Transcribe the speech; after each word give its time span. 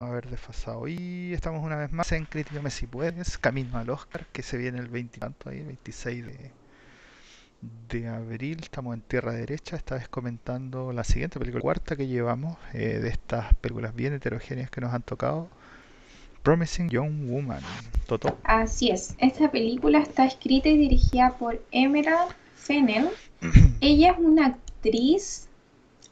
haber 0.00 0.30
desfasado. 0.30 0.86
Y 0.86 1.32
estamos 1.32 1.64
una 1.64 1.76
vez 1.76 1.90
más 1.90 2.12
en 2.12 2.24
Críticame 2.24 2.70
si 2.70 2.86
puedes, 2.86 3.36
camino 3.36 3.78
al 3.78 3.90
Oscar, 3.90 4.26
que 4.32 4.42
se 4.42 4.56
viene 4.56 4.78
el 4.78 4.86
20 4.86 5.18
ahí, 5.46 5.58
el 5.58 5.66
26 5.66 6.24
de, 6.24 6.50
de 7.88 8.06
abril. 8.06 8.58
Estamos 8.62 8.94
en 8.94 9.00
tierra 9.00 9.32
derecha, 9.32 9.74
esta 9.74 9.96
vez 9.96 10.08
comentando 10.08 10.92
la 10.92 11.02
siguiente 11.02 11.40
película, 11.40 11.62
cuarta 11.62 11.96
que 11.96 12.06
llevamos 12.06 12.56
eh, 12.74 13.00
de 13.00 13.08
estas 13.08 13.52
películas 13.54 13.92
bien 13.92 14.12
heterogéneas 14.12 14.70
que 14.70 14.80
nos 14.80 14.94
han 14.94 15.02
tocado. 15.02 15.48
Promising 16.44 16.88
Young 16.90 17.28
Woman. 17.28 17.60
Toto. 18.06 18.38
Así 18.44 18.90
es, 18.90 19.16
esta 19.18 19.50
película 19.50 19.98
está 19.98 20.26
escrita 20.26 20.68
y 20.68 20.78
dirigida 20.78 21.36
por 21.36 21.60
Emerald 21.72 22.32
Fennell. 22.54 23.08
Ella 23.80 24.12
es 24.12 24.18
una 24.18 24.46
actriz, 24.46 25.48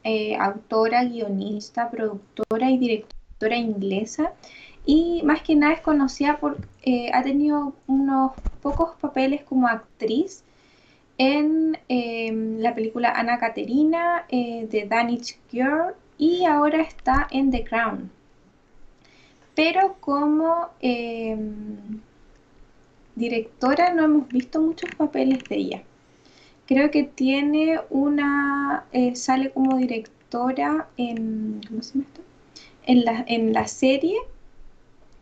eh, 0.03 0.35
autora, 0.35 1.05
guionista, 1.05 1.89
productora 1.89 2.69
y 2.69 2.77
directora 2.77 3.16
inglesa 3.45 4.33
y 4.85 5.21
más 5.23 5.41
que 5.41 5.55
nada 5.55 5.73
es 5.73 5.81
conocida 5.81 6.39
por, 6.39 6.57
eh, 6.81 7.11
ha 7.13 7.21
tenido 7.23 7.73
unos 7.87 8.31
pocos 8.61 8.95
papeles 8.99 9.43
como 9.43 9.67
actriz 9.67 10.43
en 11.17 11.77
em, 11.87 12.59
la 12.59 12.73
película 12.75 13.11
Ana 13.11 13.37
Caterina 13.39 14.25
eh, 14.29 14.67
de 14.69 14.85
Danish 14.87 15.37
Girl 15.51 15.93
y 16.17 16.45
ahora 16.45 16.81
está 16.81 17.27
en 17.31 17.51
The 17.51 17.63
Crown. 17.63 18.11
Pero 19.55 19.97
como 19.99 20.69
em, 20.79 21.99
directora 23.15 23.93
no 23.93 24.03
hemos 24.03 24.29
visto 24.29 24.61
muchos 24.61 24.89
papeles 24.95 25.47
de 25.49 25.55
ella. 25.55 25.83
Creo 26.67 26.91
que 26.91 27.03
tiene 27.03 27.79
una, 27.89 28.85
eh, 28.91 29.15
sale 29.15 29.51
como 29.51 29.77
directora 29.77 30.87
en, 30.97 31.61
¿cómo 31.67 31.81
se 31.81 31.93
llama 31.93 32.05
esto? 32.07 32.26
En 32.87 33.05
la, 33.05 33.23
en 33.27 33.53
la 33.53 33.67
serie 33.67 34.17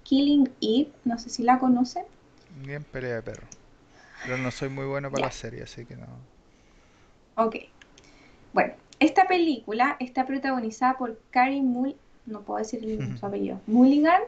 Killing 0.04 0.50
Eve, 0.62 0.92
no 1.04 1.18
sé 1.18 1.30
si 1.30 1.44
la 1.44 1.60
conocen. 1.60 2.04
Bien 2.64 2.84
pelea 2.84 3.16
de 3.16 3.21
perro. 3.24 3.48
Pero 4.24 4.38
no 4.38 4.52
soy 4.52 4.70
muy 4.70 4.85
bueno 4.85 5.12
para 5.12 5.26
la 5.26 5.32
serie, 5.32 5.63
así 5.63 5.86
que 5.86 5.96
no. 5.96 6.05
Ok. 7.36 7.55
Bueno, 8.54 8.74
esta 8.99 9.27
película 9.27 9.98
está 9.99 10.26
protagonizada 10.26 10.98
por 10.98 11.20
Carrie 11.32 11.62
Mull, 11.62 11.96
no 12.27 12.41
puedo 12.41 12.60
decir 12.60 12.99
su 13.20 13.26
apellido, 13.26 13.60
Mulligan, 13.68 14.21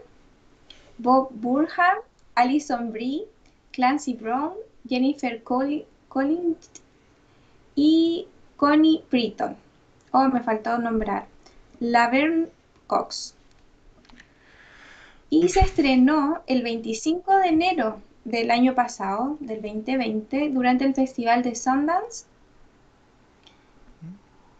Bob 0.97 1.29
Burham, 1.31 1.99
Alison 2.35 2.91
Brie, 2.91 3.25
Clancy 3.71 4.15
Brown, 4.15 4.53
Jennifer 4.89 5.41
Collins 5.43 6.69
y 7.75 8.27
Connie 8.57 9.03
Britton. 9.11 9.55
Oh, 10.11 10.27
me 10.27 10.41
faltó 10.41 10.79
nombrar. 10.79 11.27
Laverne 11.79 12.47
Cox. 12.87 13.35
Y 15.29 15.49
se 15.49 15.59
estrenó 15.59 16.41
el 16.47 16.63
25 16.63 17.37
de 17.37 17.47
enero 17.49 17.99
del 18.23 18.51
año 18.51 18.75
pasado, 18.75 19.37
del 19.39 19.61
2020, 19.61 20.49
durante 20.49 20.85
el 20.85 20.93
Festival 20.93 21.43
de 21.43 21.55
Sundance. 21.55 22.25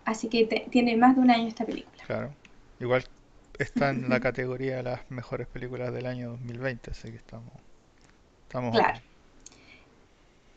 Así 0.06 0.30
que 0.30 0.46
tiene 0.70 0.96
más 0.96 1.16
de 1.16 1.22
un 1.22 1.32
año 1.32 1.48
esta 1.48 1.66
película. 1.66 2.04
Claro. 2.06 2.34
Igual 2.80 3.04
está 3.58 3.90
en 3.90 4.08
la 4.08 4.20
categoría 4.20 4.78
de 4.78 4.84
las 4.84 5.12
mejores 5.12 5.48
películas 5.48 5.92
del 5.94 6.06
año 6.06 6.30
2020, 6.32 6.92
así 6.92 7.10
que 7.10 7.18
estamos... 7.18 7.52
estamos 8.44 8.72
claro. 8.72 9.00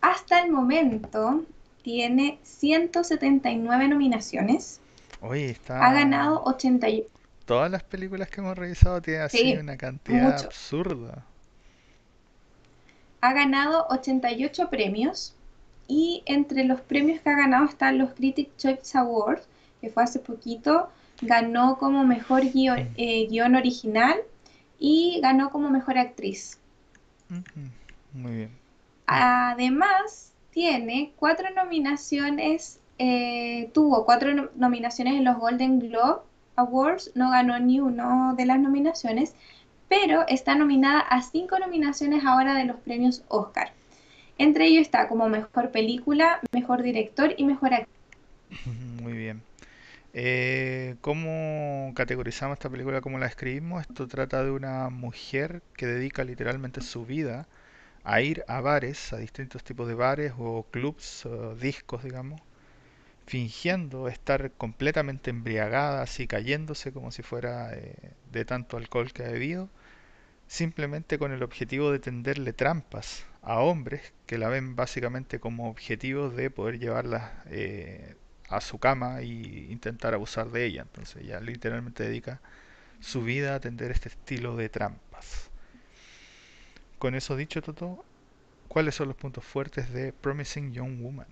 Hasta 0.00 0.44
el 0.44 0.52
momento 0.52 1.44
tiene 1.82 2.38
179 2.42 3.88
nominaciones. 3.88 4.80
Oye, 5.20 5.50
está... 5.50 5.84
Ha 5.84 5.92
ganado 5.92 6.42
88 6.44 7.19
todas 7.50 7.68
las 7.68 7.82
películas 7.82 8.30
que 8.30 8.40
hemos 8.40 8.56
revisado 8.56 9.02
tienen 9.02 9.22
así 9.22 9.56
una 9.56 9.76
cantidad 9.76 10.38
absurda. 10.44 11.24
Ha 13.22 13.32
ganado 13.32 13.88
88 13.90 14.70
premios 14.70 15.34
y 15.88 16.22
entre 16.26 16.62
los 16.62 16.80
premios 16.80 17.20
que 17.20 17.28
ha 17.28 17.36
ganado 17.36 17.64
están 17.64 17.98
los 17.98 18.12
Critics 18.12 18.56
Choice 18.56 18.97
Awards, 18.97 19.48
que 19.80 19.91
fue 19.91 20.04
hace 20.04 20.20
poquito, 20.20 20.91
ganó 21.22 21.76
como 21.76 22.04
mejor 22.04 22.48
guion, 22.52 22.88
eh, 22.97 23.28
original 23.58 24.20
y 24.78 25.19
ganó 25.20 25.50
como 25.50 25.70
mejor 25.70 25.98
actriz. 25.98 26.56
Muy 28.12 28.32
bien. 28.32 28.50
Además, 29.06 30.30
tiene 30.52 31.12
cuatro 31.16 31.48
nominaciones, 31.50 32.78
eh, 32.98 33.70
tuvo 33.75 34.04
cuatro 34.04 34.52
nominaciones 34.54 35.14
en 35.14 35.25
los 35.25 35.36
Golden 35.36 35.80
Globe 35.80 36.29
Awards, 36.60 37.12
no 37.15 37.31
ganó 37.31 37.59
ni 37.59 37.81
uno 37.81 38.34
de 38.37 38.47
las 38.47 38.59
nominaciones, 38.60 39.34
pero 39.88 40.25
está 40.28 40.54
nominada 40.54 41.00
a 41.00 41.22
cinco 41.22 41.59
nominaciones 41.59 42.25
ahora 42.25 42.54
de 42.54 42.65
los 42.65 42.76
premios 42.76 43.25
Oscar. 43.28 43.72
Entre 44.38 44.66
ellos 44.66 44.82
está 44.82 45.09
como 45.09 45.28
mejor 45.28 45.70
película, 45.70 46.41
mejor 46.53 46.82
director 46.82 47.34
y 47.37 47.44
mejor 47.44 47.75
actor. 47.75 47.94
Muy 49.03 49.12
bien. 49.12 49.43
Eh, 50.12 50.97
¿Cómo 51.00 51.93
categorizamos 51.94 52.56
esta 52.56 52.70
película? 52.70 53.00
¿Cómo 53.00 53.19
la 53.19 53.26
escribimos? 53.26 53.82
Esto 53.82 54.09
trata 54.09 54.43
de 54.43 54.50
una 54.50 54.88
mujer 54.91 55.62
que 55.76 55.87
dedica 55.87 56.25
literalmente 56.25 56.81
su 56.81 57.06
vida 57.06 57.47
a 58.03 58.20
ir 58.20 58.44
a 58.49 58.60
bares, 58.60 59.12
a 59.12 59.19
distintos 59.19 59.62
tipos 59.62 59.87
de 59.88 59.94
bares 59.94 60.32
o 60.38 60.65
clubs, 60.70 61.26
o 61.26 61.54
discos, 61.54 62.03
digamos, 62.03 62.41
fingiendo 63.30 64.08
estar 64.08 64.50
completamente 64.54 65.30
embriagada, 65.30 66.02
así 66.02 66.26
cayéndose 66.26 66.92
como 66.92 67.12
si 67.12 67.22
fuera 67.22 67.72
eh, 67.72 67.94
de 68.32 68.44
tanto 68.44 68.76
alcohol 68.76 69.12
que 69.12 69.24
ha 69.24 69.30
bebido, 69.30 69.68
simplemente 70.48 71.16
con 71.16 71.30
el 71.32 71.44
objetivo 71.44 71.92
de 71.92 72.00
tenderle 72.00 72.52
trampas 72.52 73.26
a 73.42 73.60
hombres 73.60 74.12
que 74.26 74.36
la 74.36 74.48
ven 74.48 74.74
básicamente 74.74 75.38
como 75.38 75.70
objetivo 75.70 76.28
de 76.30 76.50
poder 76.50 76.80
llevarla 76.80 77.44
eh, 77.46 78.16
a 78.48 78.60
su 78.60 78.78
cama 78.78 79.20
e 79.20 79.26
intentar 79.26 80.12
abusar 80.12 80.50
de 80.50 80.64
ella. 80.64 80.82
Entonces 80.82 81.24
ya 81.24 81.38
literalmente 81.40 82.02
dedica 82.02 82.40
su 82.98 83.22
vida 83.22 83.54
a 83.54 83.60
tender 83.60 83.92
este 83.92 84.08
estilo 84.08 84.56
de 84.56 84.69
trampas. 84.70 85.50
Con 86.98 87.14
eso 87.14 87.36
dicho, 87.36 87.62
Toto, 87.62 88.04
¿cuáles 88.66 88.96
son 88.96 89.06
los 89.06 89.16
puntos 89.16 89.44
fuertes 89.44 89.92
de 89.92 90.12
Promising 90.12 90.72
Young 90.72 91.00
Woman? 91.00 91.28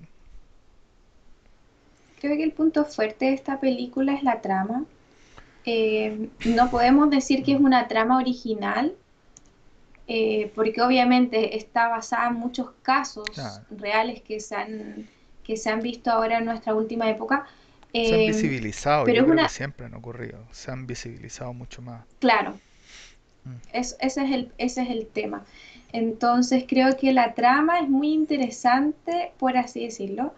Creo 2.20 2.36
que 2.36 2.44
el 2.44 2.52
punto 2.52 2.84
fuerte 2.84 3.26
de 3.26 3.34
esta 3.34 3.60
película 3.60 4.12
es 4.12 4.22
la 4.22 4.40
trama. 4.40 4.84
Eh, 5.64 6.28
no 6.46 6.70
podemos 6.70 7.10
decir 7.10 7.42
que 7.44 7.52
es 7.52 7.60
una 7.60 7.88
trama 7.88 8.18
original, 8.18 8.94
eh, 10.06 10.50
porque 10.54 10.80
obviamente 10.80 11.56
está 11.56 11.88
basada 11.88 12.28
en 12.28 12.34
muchos 12.34 12.70
casos 12.82 13.28
reales 13.70 14.22
que 14.22 14.40
se, 14.40 14.56
han, 14.56 15.08
que 15.44 15.56
se 15.56 15.70
han 15.70 15.80
visto 15.80 16.10
ahora 16.10 16.38
en 16.38 16.46
nuestra 16.46 16.74
última 16.74 17.08
época. 17.10 17.46
se 17.92 18.14
han 18.14 18.20
eh, 18.20 18.26
visibilizado, 18.28 19.04
pero 19.04 19.26
yo 19.26 19.32
creo 19.32 19.44
que 19.46 19.52
siempre 19.52 19.86
han 19.86 19.94
ocurrido, 19.94 20.38
se 20.50 20.70
han 20.70 20.86
visibilizado 20.86 21.52
mucho 21.52 21.82
más. 21.82 22.04
Claro, 22.18 22.58
mm. 23.44 23.54
ese, 23.74 23.96
es 24.00 24.16
el, 24.16 24.52
ese 24.58 24.82
es 24.82 24.90
el 24.90 25.06
tema. 25.06 25.44
Entonces 25.92 26.64
creo 26.66 26.96
que 26.96 27.12
la 27.12 27.34
trama 27.34 27.80
es 27.80 27.88
muy 27.88 28.12
interesante, 28.12 29.32
por 29.38 29.56
así 29.56 29.84
decirlo 29.84 30.32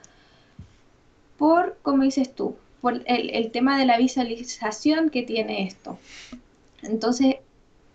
por, 1.40 1.78
como 1.80 2.02
dices 2.02 2.34
tú, 2.34 2.58
por 2.82 3.00
el, 3.06 3.50
tema 3.50 3.78
de 3.78 3.86
la 3.86 3.96
visualización 3.96 5.08
que 5.08 5.22
tiene 5.22 5.66
esto. 5.66 5.98
Entonces, 6.82 7.36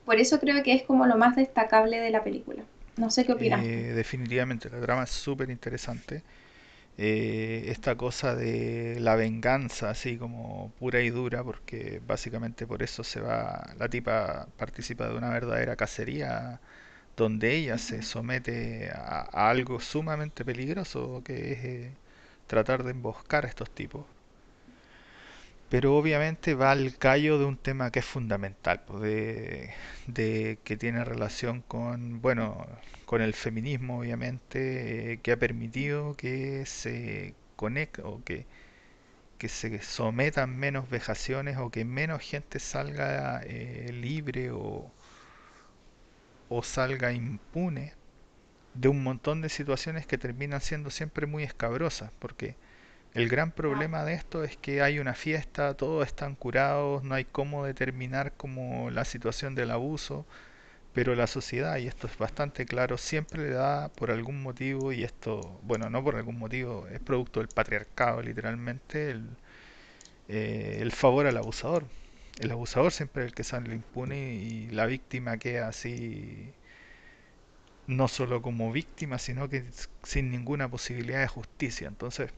por 0.03 0.15
eso 0.15 0.39
creo 0.39 0.63
que 0.63 0.73
es 0.73 0.81
como 0.81 1.05
lo 1.05 1.15
más 1.15 1.35
destacable 1.35 1.99
de 1.99 2.09
la 2.09 2.23
película. 2.23 2.63
No 2.97 3.11
sé 3.11 3.23
qué 3.23 3.33
opinas. 3.33 3.63
Eh, 3.63 3.93
definitivamente, 3.95 4.67
la 4.71 4.81
trama 4.81 5.03
es 5.03 5.11
súper 5.11 5.51
interesante. 5.51 6.23
Eh, 6.97 7.65
esta 7.67 7.95
cosa 7.95 8.33
de 8.35 8.97
la 8.99 9.15
venganza, 9.15 9.91
así 9.91 10.17
como 10.17 10.71
pura 10.79 11.01
y 11.01 11.11
dura, 11.11 11.43
porque 11.43 12.01
básicamente 12.03 12.65
por 12.65 12.81
eso 12.81 13.03
se 13.03 13.21
va, 13.21 13.75
la 13.77 13.89
tipa 13.89 14.47
participa 14.57 15.07
de 15.07 15.17
una 15.17 15.29
verdadera 15.29 15.75
cacería 15.75 16.59
donde 17.15 17.55
ella 17.55 17.77
se 17.77 18.01
somete 18.01 18.89
a, 18.91 19.49
algo 19.49 19.79
sumamente 19.79 20.43
peligroso 20.43 21.21
que 21.23 21.53
es 21.53 21.65
eh, 21.65 21.91
tratar 22.47 22.83
de 22.83 22.91
emboscar 22.91 23.45
a 23.45 23.49
estos 23.49 23.71
tipos. 23.71 24.05
Pero 25.69 25.95
obviamente 25.97 26.53
va 26.55 26.71
al 26.71 26.97
callo 26.97 27.37
de 27.39 27.45
un 27.45 27.57
tema 27.57 27.91
que 27.91 27.99
es 27.99 28.05
fundamental, 28.05 28.81
pues, 28.85 29.01
de, 30.07 30.59
que 30.63 30.77
tiene 30.77 31.03
relación 31.03 31.61
con, 31.67 32.21
bueno, 32.21 32.65
con 33.05 33.21
el 33.21 33.33
feminismo, 33.33 33.99
obviamente, 33.99 35.13
eh, 35.13 35.17
que 35.21 35.31
ha 35.33 35.37
permitido 35.37 36.15
que 36.15 36.65
se 36.65 37.35
conecte 37.55 38.01
o 38.03 38.23
que, 38.23 38.45
que 39.39 39.49
se 39.49 39.81
sometan 39.83 40.57
menos 40.57 40.89
vejaciones 40.89 41.57
o 41.57 41.69
que 41.71 41.85
menos 41.85 42.21
gente 42.23 42.59
salga 42.59 43.41
eh, 43.45 43.91
libre 43.93 44.51
o, 44.51 44.91
o 46.49 46.63
salga 46.63 47.11
impune 47.11 47.93
de 48.75 48.89
un 48.89 49.03
montón 49.03 49.41
de 49.41 49.49
situaciones 49.49 50.05
que 50.07 50.17
terminan 50.19 50.61
siendo 50.61 50.89
siempre 50.91 51.27
muy 51.27 51.43
escabrosas, 51.43 52.11
porque 52.19 52.57
El 53.13 53.29
gran 53.29 53.51
problema 53.51 54.05
de 54.05 54.13
esto 54.15 54.43
es 54.45 54.57
que 54.57 54.81
hay 54.83 54.99
una 54.99 55.15
fiesta, 55.15 55.73
todos 55.75 56.05
están 56.07 56.35
curados, 56.35 57.03
no 57.03 57.15
hay 57.15 57.25
cómo 57.25 57.65
determinar 57.65 58.33
como 58.37 58.91
la 58.91 59.05
situación 59.05 59.55
del 59.55 59.71
abuso, 59.71 60.25
pero 60.93 61.15
la 61.15 61.27
sociedad, 61.27 61.77
y 61.77 61.87
esto 61.87 62.07
es 62.07 62.17
bastante 62.17 62.65
claro, 62.65 62.97
siempre 62.97 63.43
le 63.43 63.51
da 63.51 63.89
por 63.89 64.11
algún 64.11 64.41
motivo, 64.43 64.93
y 64.93 65.03
esto, 65.03 65.59
bueno, 65.63 65.89
no 65.89 66.03
por 66.03 66.15
algún 66.17 66.39
motivo, 66.39 66.87
es 66.89 66.99
producto 67.01 67.39
del 67.41 67.49
patriarcado 67.49 68.21
literalmente, 68.23 69.11
el, 69.11 69.37
eh, 70.27 70.79
el 70.81 70.91
favor 70.91 71.27
al 71.27 71.37
abusador. 71.37 71.85
El 72.39 72.51
abusador 72.51 72.91
siempre 72.91 73.23
es 73.23 73.27
el 73.29 73.33
que 73.35 73.43
sale 73.43 73.73
impune 73.73 74.33
y 74.35 74.69
la 74.71 74.85
víctima 74.85 75.37
queda 75.37 75.69
así, 75.69 76.53
no 77.87 78.07
solo 78.07 78.41
como 78.41 78.71
víctima, 78.71 79.19
sino 79.19 79.49
que 79.49 79.65
sin 80.03 80.31
ninguna 80.31 80.69
posibilidad 80.69 81.21
de 81.21 81.27
justicia. 81.27 81.87
Entonces, 81.87 82.31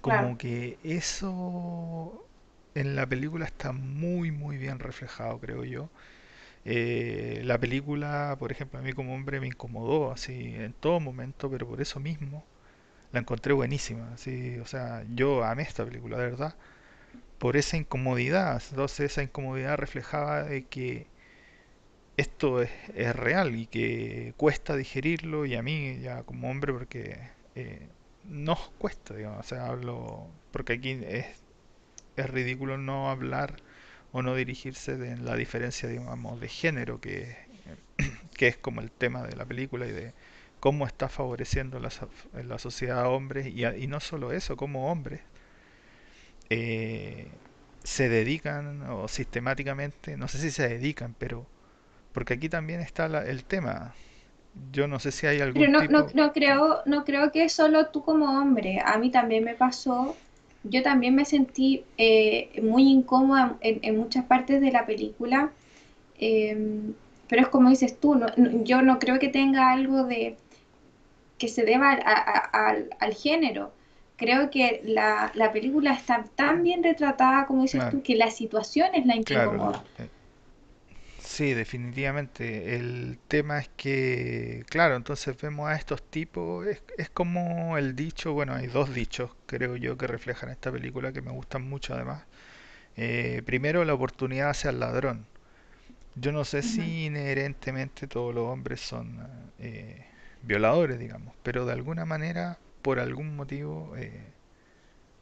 como 0.00 0.36
claro, 0.36 0.38
que 0.38 0.78
eso 0.82 2.28
en 2.74 2.96
la 2.96 3.06
película 3.06 3.44
está 3.46 3.72
muy 3.72 4.30
muy 4.30 4.56
bien 4.58 4.78
reflejado, 4.78 5.40
creo 5.40 5.64
yo. 5.64 5.90
Eh, 6.64 7.42
la 7.44 7.58
película, 7.58 8.36
por 8.38 8.52
ejemplo, 8.52 8.78
a 8.80 8.82
mí 8.82 8.92
como 8.94 9.14
hombre 9.14 9.40
me 9.40 9.48
incomodó 9.48 10.12
así 10.12 10.54
en 10.56 10.74
todo 10.74 11.00
momento, 11.00 11.50
pero 11.50 11.68
por 11.68 11.80
eso 11.82 12.00
mismo 12.00 12.46
la 13.12 13.20
encontré 13.20 13.54
buenísima. 13.54 14.12
Así, 14.14 14.58
o 14.58 14.66
sea, 14.66 15.04
yo 15.14 15.44
amé 15.44 15.64
esta 15.64 15.84
película, 15.86 16.18
de 16.18 16.24
verdad, 16.30 16.56
por 17.38 17.56
esa 17.56 17.76
incomodidad. 17.76 18.62
Entonces 18.70 19.12
esa 19.12 19.22
incomodidad 19.22 19.76
reflejaba 19.78 20.44
de 20.44 20.66
que 20.66 21.08
esto 22.16 22.62
es, 22.62 22.70
es 22.94 23.14
real 23.16 23.56
y 23.56 23.66
que 23.66 24.34
cuesta 24.36 24.76
digerirlo 24.76 25.46
y 25.46 25.54
a 25.56 25.62
mí 25.62 25.98
ya 26.00 26.22
como 26.24 26.50
hombre 26.50 26.72
porque 26.72 27.18
eh, 27.54 27.88
nos 28.24 28.70
cuesta, 28.78 29.14
digamos, 29.14 29.52
o 29.88 30.28
porque 30.52 30.74
aquí 30.74 31.00
es, 31.06 31.26
es 32.16 32.30
ridículo 32.30 32.78
no 32.78 33.10
hablar 33.10 33.56
o 34.12 34.22
no 34.22 34.34
dirigirse 34.34 34.96
de 34.96 35.16
la 35.18 35.36
diferencia, 35.36 35.88
digamos, 35.88 36.40
de 36.40 36.48
género 36.48 37.00
que, 37.00 37.36
que 38.36 38.48
es 38.48 38.56
como 38.56 38.80
el 38.80 38.90
tema 38.90 39.22
de 39.24 39.36
la 39.36 39.44
película 39.46 39.86
y 39.86 39.92
de 39.92 40.14
cómo 40.60 40.86
está 40.86 41.08
favoreciendo 41.08 41.80
la, 41.80 41.90
la 42.44 42.58
sociedad 42.58 43.00
a 43.00 43.08
hombres 43.08 43.46
y, 43.48 43.64
y 43.66 43.86
no 43.88 44.00
solo 44.00 44.32
eso, 44.32 44.56
como 44.56 44.90
hombres 44.90 45.20
eh, 46.50 47.28
se 47.82 48.08
dedican 48.08 48.82
o 48.90 49.08
sistemáticamente, 49.08 50.16
no 50.16 50.28
sé 50.28 50.38
si 50.38 50.50
se 50.50 50.68
dedican, 50.68 51.14
pero 51.18 51.46
porque 52.14 52.34
aquí 52.34 52.50
también 52.50 52.80
está 52.82 53.08
la- 53.10 53.24
el 53.26 53.44
tema. 53.46 53.94
Yo 54.72 54.88
no 54.88 55.00
sé 55.00 55.12
si 55.12 55.26
hay 55.28 55.40
algún 55.42 55.70
pero 55.70 55.70
no, 55.70 55.84
no, 55.88 56.06
tipo... 56.06 56.12
no 56.14 56.32
creo, 56.32 56.82
no 56.86 57.04
creo 57.04 57.30
que 57.32 57.48
solo 57.48 57.86
tú 57.86 58.02
como 58.04 58.38
hombre, 58.40 58.80
a 58.84 58.98
mí 58.98 59.10
también 59.10 59.44
me 59.44 59.54
pasó, 59.54 60.16
yo 60.64 60.82
también 60.82 61.14
me 61.14 61.24
sentí 61.24 61.84
eh, 61.98 62.60
muy 62.62 62.88
incómoda 62.90 63.56
en, 63.60 63.78
en 63.82 63.98
muchas 63.98 64.24
partes 64.24 64.60
de 64.60 64.72
la 64.72 64.86
película, 64.86 65.52
eh, 66.18 66.56
pero 67.28 67.42
es 67.42 67.48
como 67.48 67.70
dices 67.70 68.00
tú, 68.00 68.14
no- 68.16 68.28
no- 68.36 68.64
yo 68.64 68.82
no 68.82 68.98
creo 68.98 69.18
que 69.18 69.28
tenga 69.28 69.72
algo 69.72 70.04
de 70.04 70.36
que 71.38 71.48
se 71.48 71.64
deba 71.64 71.92
a- 71.92 71.96
a- 71.98 72.68
al, 72.68 72.90
al 73.00 73.14
género. 73.14 73.72
Creo 74.16 74.50
que 74.50 74.80
la, 74.84 75.32
la 75.34 75.52
película 75.52 75.92
está 75.92 76.24
tan 76.36 76.62
bien 76.62 76.82
retratada, 76.82 77.46
como 77.46 77.62
dices 77.62 77.82
Claro, 77.82 77.90
tú, 77.90 78.02
que 78.02 78.14
la 78.16 78.30
situación 78.30 78.88
es 78.94 79.06
la 79.06 79.14
que 79.14 79.24
claro. 79.24 79.82
Sí, 81.24 81.54
definitivamente. 81.54 82.76
El 82.76 83.18
tema 83.28 83.58
es 83.58 83.68
que, 83.76 84.64
claro, 84.68 84.94
entonces 84.96 85.36
vemos 85.40 85.68
a 85.70 85.74
estos 85.76 86.02
tipos, 86.02 86.66
es, 86.66 86.82
es 86.98 87.08
como 87.10 87.78
el 87.78 87.96
dicho, 87.96 88.32
bueno, 88.34 88.54
hay 88.54 88.66
dos 88.66 88.92
dichos, 88.94 89.30
creo 89.46 89.76
yo, 89.76 89.96
que 89.96 90.06
reflejan 90.06 90.50
esta 90.50 90.70
película 90.70 91.12
que 91.12 91.22
me 91.22 91.30
gustan 91.32 91.62
mucho 91.68 91.94
además. 91.94 92.24
Eh, 92.96 93.42
primero, 93.46 93.84
la 93.84 93.94
oportunidad 93.94 94.50
hacia 94.50 94.70
el 94.70 94.80
ladrón. 94.80 95.26
Yo 96.16 96.32
no 96.32 96.44
sé 96.44 96.62
si 96.62 97.06
inherentemente 97.06 98.06
todos 98.08 98.34
los 98.34 98.46
hombres 98.48 98.80
son 98.80 99.20
eh, 99.60 100.06
violadores, 100.42 100.98
digamos, 100.98 101.34
pero 101.42 101.66
de 101.66 101.72
alguna 101.74 102.04
manera, 102.06 102.58
por 102.82 103.00
algún 103.00 103.36
motivo, 103.36 103.94
eh, 103.96 104.32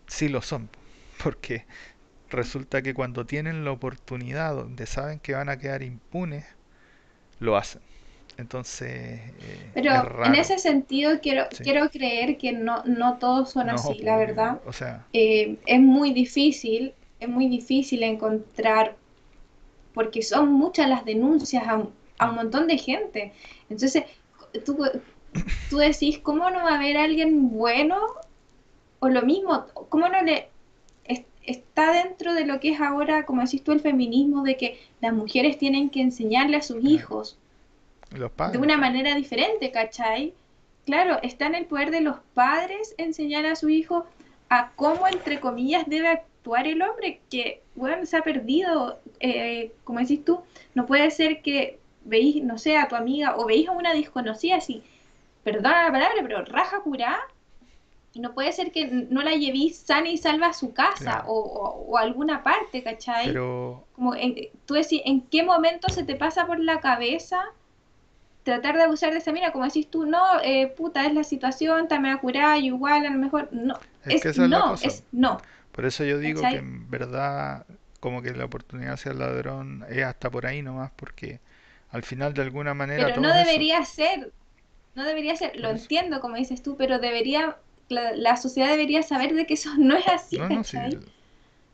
sí 0.07 0.29
lo 0.29 0.43
son, 0.43 0.69
porque 1.23 1.67
resulta 2.33 2.83
que 2.83 2.95
cuando 2.95 3.27
tienen 3.27 3.65
la 3.65 3.73
oportunidad 3.73 4.55
donde 4.57 4.87
saben 4.87 5.21
que 5.21 5.35
van 5.35 5.49
a 5.49 5.59
quedar 5.59 5.83
impunes, 5.83 6.47
lo 7.41 7.57
hacen. 7.57 7.83
Entonces, 8.39 8.91
eh, 9.41 9.79
es 9.89 10.03
Pero 10.03 10.13
en 10.23 10.35
ese 10.35 10.59
sentido 10.59 11.21
quiero, 11.21 11.45
¿sí? 11.51 11.65
quiero 11.65 11.89
creer 11.91 12.37
que 12.39 12.53
no, 12.53 12.83
no 12.85 13.19
todos 13.19 13.51
son 13.53 13.71
No, 13.71 13.71
así, 13.71 13.95
pues, 13.97 14.03
la 14.03 14.17
obvio, 14.17 14.19
verdad. 14.19 14.61
o 14.65 14.73
sea, 14.73 15.07
Eh, 15.13 15.61
es 15.67 15.81
muy 15.81 16.13
difícil, 16.13 16.95
es 17.21 17.29
muy 17.29 17.49
difícil 17.49 18.03
encontrar, 18.03 18.99
porque 19.95 20.23
son 20.23 20.53
muchas 20.53 20.89
las 20.91 21.05
denuncias 21.07 21.67
a, 21.69 21.77
un 21.79 21.95
a 22.19 22.31
un 22.31 22.37
montón 22.37 22.69
de 22.69 22.79
gente. 22.79 23.35
Entonces, 23.71 24.05
tú, 24.65 24.79
tú 25.69 25.79
decís, 25.79 26.21
¿cómo 26.21 26.51
no 26.51 26.65
va 26.65 26.73
a 26.73 26.77
haber 26.77 26.97
alguien 26.99 27.51
bueno? 27.51 27.99
O 29.01 29.09
lo 29.11 29.23
mismo, 29.23 29.67
¿cómo 29.91 30.09
no 30.09 30.23
le 30.23 30.52
está 31.45 31.93
dentro 31.93 32.35
de 32.35 32.47
lo 32.47 32.61
que 32.61 32.71
es 32.71 32.81
ahora, 32.81 33.25
como 33.25 33.43
decís 33.43 33.63
tú, 33.65 33.73
el 33.73 33.81
feminismo, 33.81 34.43
de 34.43 34.57
que 34.57 34.81
las 35.01 35.13
mujeres 35.13 35.59
tienen 35.59 35.91
que 35.91 36.01
enseñarle 36.01 36.57
a 36.57 36.63
sus 36.63 36.85
hijos 36.85 37.39
los 38.11 38.31
de 38.53 38.59
una 38.59 38.77
manera 38.77 39.15
diferente, 39.15 39.71
¿cachai? 39.71 40.35
Claro, 40.85 41.19
está 41.23 41.47
en 41.47 41.55
el 41.55 41.67
poder 41.67 41.91
de 41.91 42.01
los 42.01 42.19
padres 42.35 42.95
enseñar 42.99 43.47
a 43.47 43.57
su 43.57 43.69
hijo 43.69 44.07
a 44.49 44.71
cómo, 44.77 45.07
entre 45.09 45.41
comillas, 45.41 45.85
debe 45.87 46.09
actuar 46.09 46.67
el 46.67 46.83
hombre, 46.83 47.21
que, 47.31 47.63
bueno, 47.75 48.05
se 48.05 48.17
ha 48.17 48.23
perdido, 48.23 48.99
eh, 49.21 49.73
como 49.85 50.01
decís 50.01 50.25
tú, 50.25 50.41
no 50.75 50.87
puede 50.87 51.11
ser 51.11 51.41
que 51.41 51.79
veis, 52.05 52.43
no 52.43 52.59
sé, 52.59 52.77
a 52.77 52.89
tu 52.89 52.97
amiga 52.97 53.37
o 53.37 53.47
veis 53.47 53.69
a 53.69 53.73
una 53.73 53.95
desconocida 53.95 54.57
así, 54.57 54.83
perdona 55.45 55.85
la 55.85 55.93
palabra, 55.93 56.17
pero 56.23 56.45
raja 56.45 56.81
curá, 56.81 57.21
y 57.23 57.32
no 58.21 58.35
puede 58.35 58.53
ser 58.53 58.73
que 58.73 58.87
no 58.87 59.23
la 59.23 59.33
llevéis 59.37 59.79
sana 59.79 60.09
y 60.09 60.19
salva 60.19 60.49
a 60.49 60.53
su 60.53 60.73
casa 60.75 61.23
claro. 61.23 61.25
o, 61.27 61.35
o, 61.41 61.93
o 61.93 61.99
a 61.99 62.03
alguna 62.03 62.43
parte, 62.43 62.83
¿cachai? 62.83 63.27
Pero, 63.27 63.87
Como 63.93 64.15
en, 64.15 64.37
tú 64.67 64.75
decís, 64.75 65.03
¿en 65.05 65.23
qué 65.23 65.43
momento 65.43 65.89
se 65.91 66.05
te 66.05 66.17
pasa 66.17 66.47
por 66.47 66.61
la 66.61 66.81
cabeza 66.81 67.45
tratar 68.45 68.77
de 68.77 68.83
abusar 68.85 69.13
de 69.13 69.19
esa 69.19 69.33
mina, 69.33 69.53
como 69.53 69.65
decís 69.65 69.89
tú, 69.91 70.07
no, 70.07 70.41
eh, 70.43 70.69
puta, 70.77 71.07
es 71.07 71.15
la 71.15 71.25
situación, 71.25 71.89
te 71.89 71.99
me 71.99 72.09
va 72.09 72.15
a 72.17 72.21
curar, 72.21 72.59
igual, 72.61 73.07
a 73.07 73.11
lo 73.11 73.19
mejor, 73.19 73.49
no, 73.53 73.79
es 74.05 74.17
que 74.17 74.29
es 74.31 74.31
esa 74.31 74.45
es 74.45 74.51
la 74.51 74.59
no, 74.59 74.65
cosa. 74.65 74.89
es 74.89 75.05
no, 75.13 75.39
Por 75.73 75.85
eso 75.87 76.05
yo 76.05 76.19
digo 76.19 76.47
que 76.49 76.57
en 76.59 76.91
verdad, 76.91 77.67
como 78.01 78.23
que 78.23 78.33
la 78.35 78.45
oportunidad 78.45 78.95
hacia 78.95 79.13
el 79.13 79.19
ladrón 79.19 79.85
es 79.89 80.05
hasta 80.05 80.31
por 80.31 80.47
ahí 80.47 80.63
nomás, 80.63 80.91
porque 80.97 81.41
al 81.91 82.03
final 82.03 82.35
de 82.35 82.43
alguna 82.43 82.75
manera 82.75 83.07
Pero 83.07 83.21
no 83.21 83.33
debería 83.33 83.85
ser, 83.85 84.33
no 84.95 85.05
debería 85.05 85.37
ser, 85.37 85.57
lo 85.57 85.69
eso. 85.69 85.71
entiendo, 85.71 86.21
como 86.21 86.37
dices 86.37 86.63
tú, 86.63 86.77
pero 86.77 86.99
debería, 86.99 87.57
la, 87.93 88.13
la 88.15 88.37
sociedad 88.37 88.71
debería 88.71 89.03
saber 89.05 89.35
de 89.35 89.47
que 89.47 89.55
eso 89.55 89.71
no 89.79 89.97
es 89.97 90.09
así, 90.09 90.43
No, 90.43 90.49
no, 90.51 90.65
sí, 90.65 90.79
¿cachai? 90.81 91.05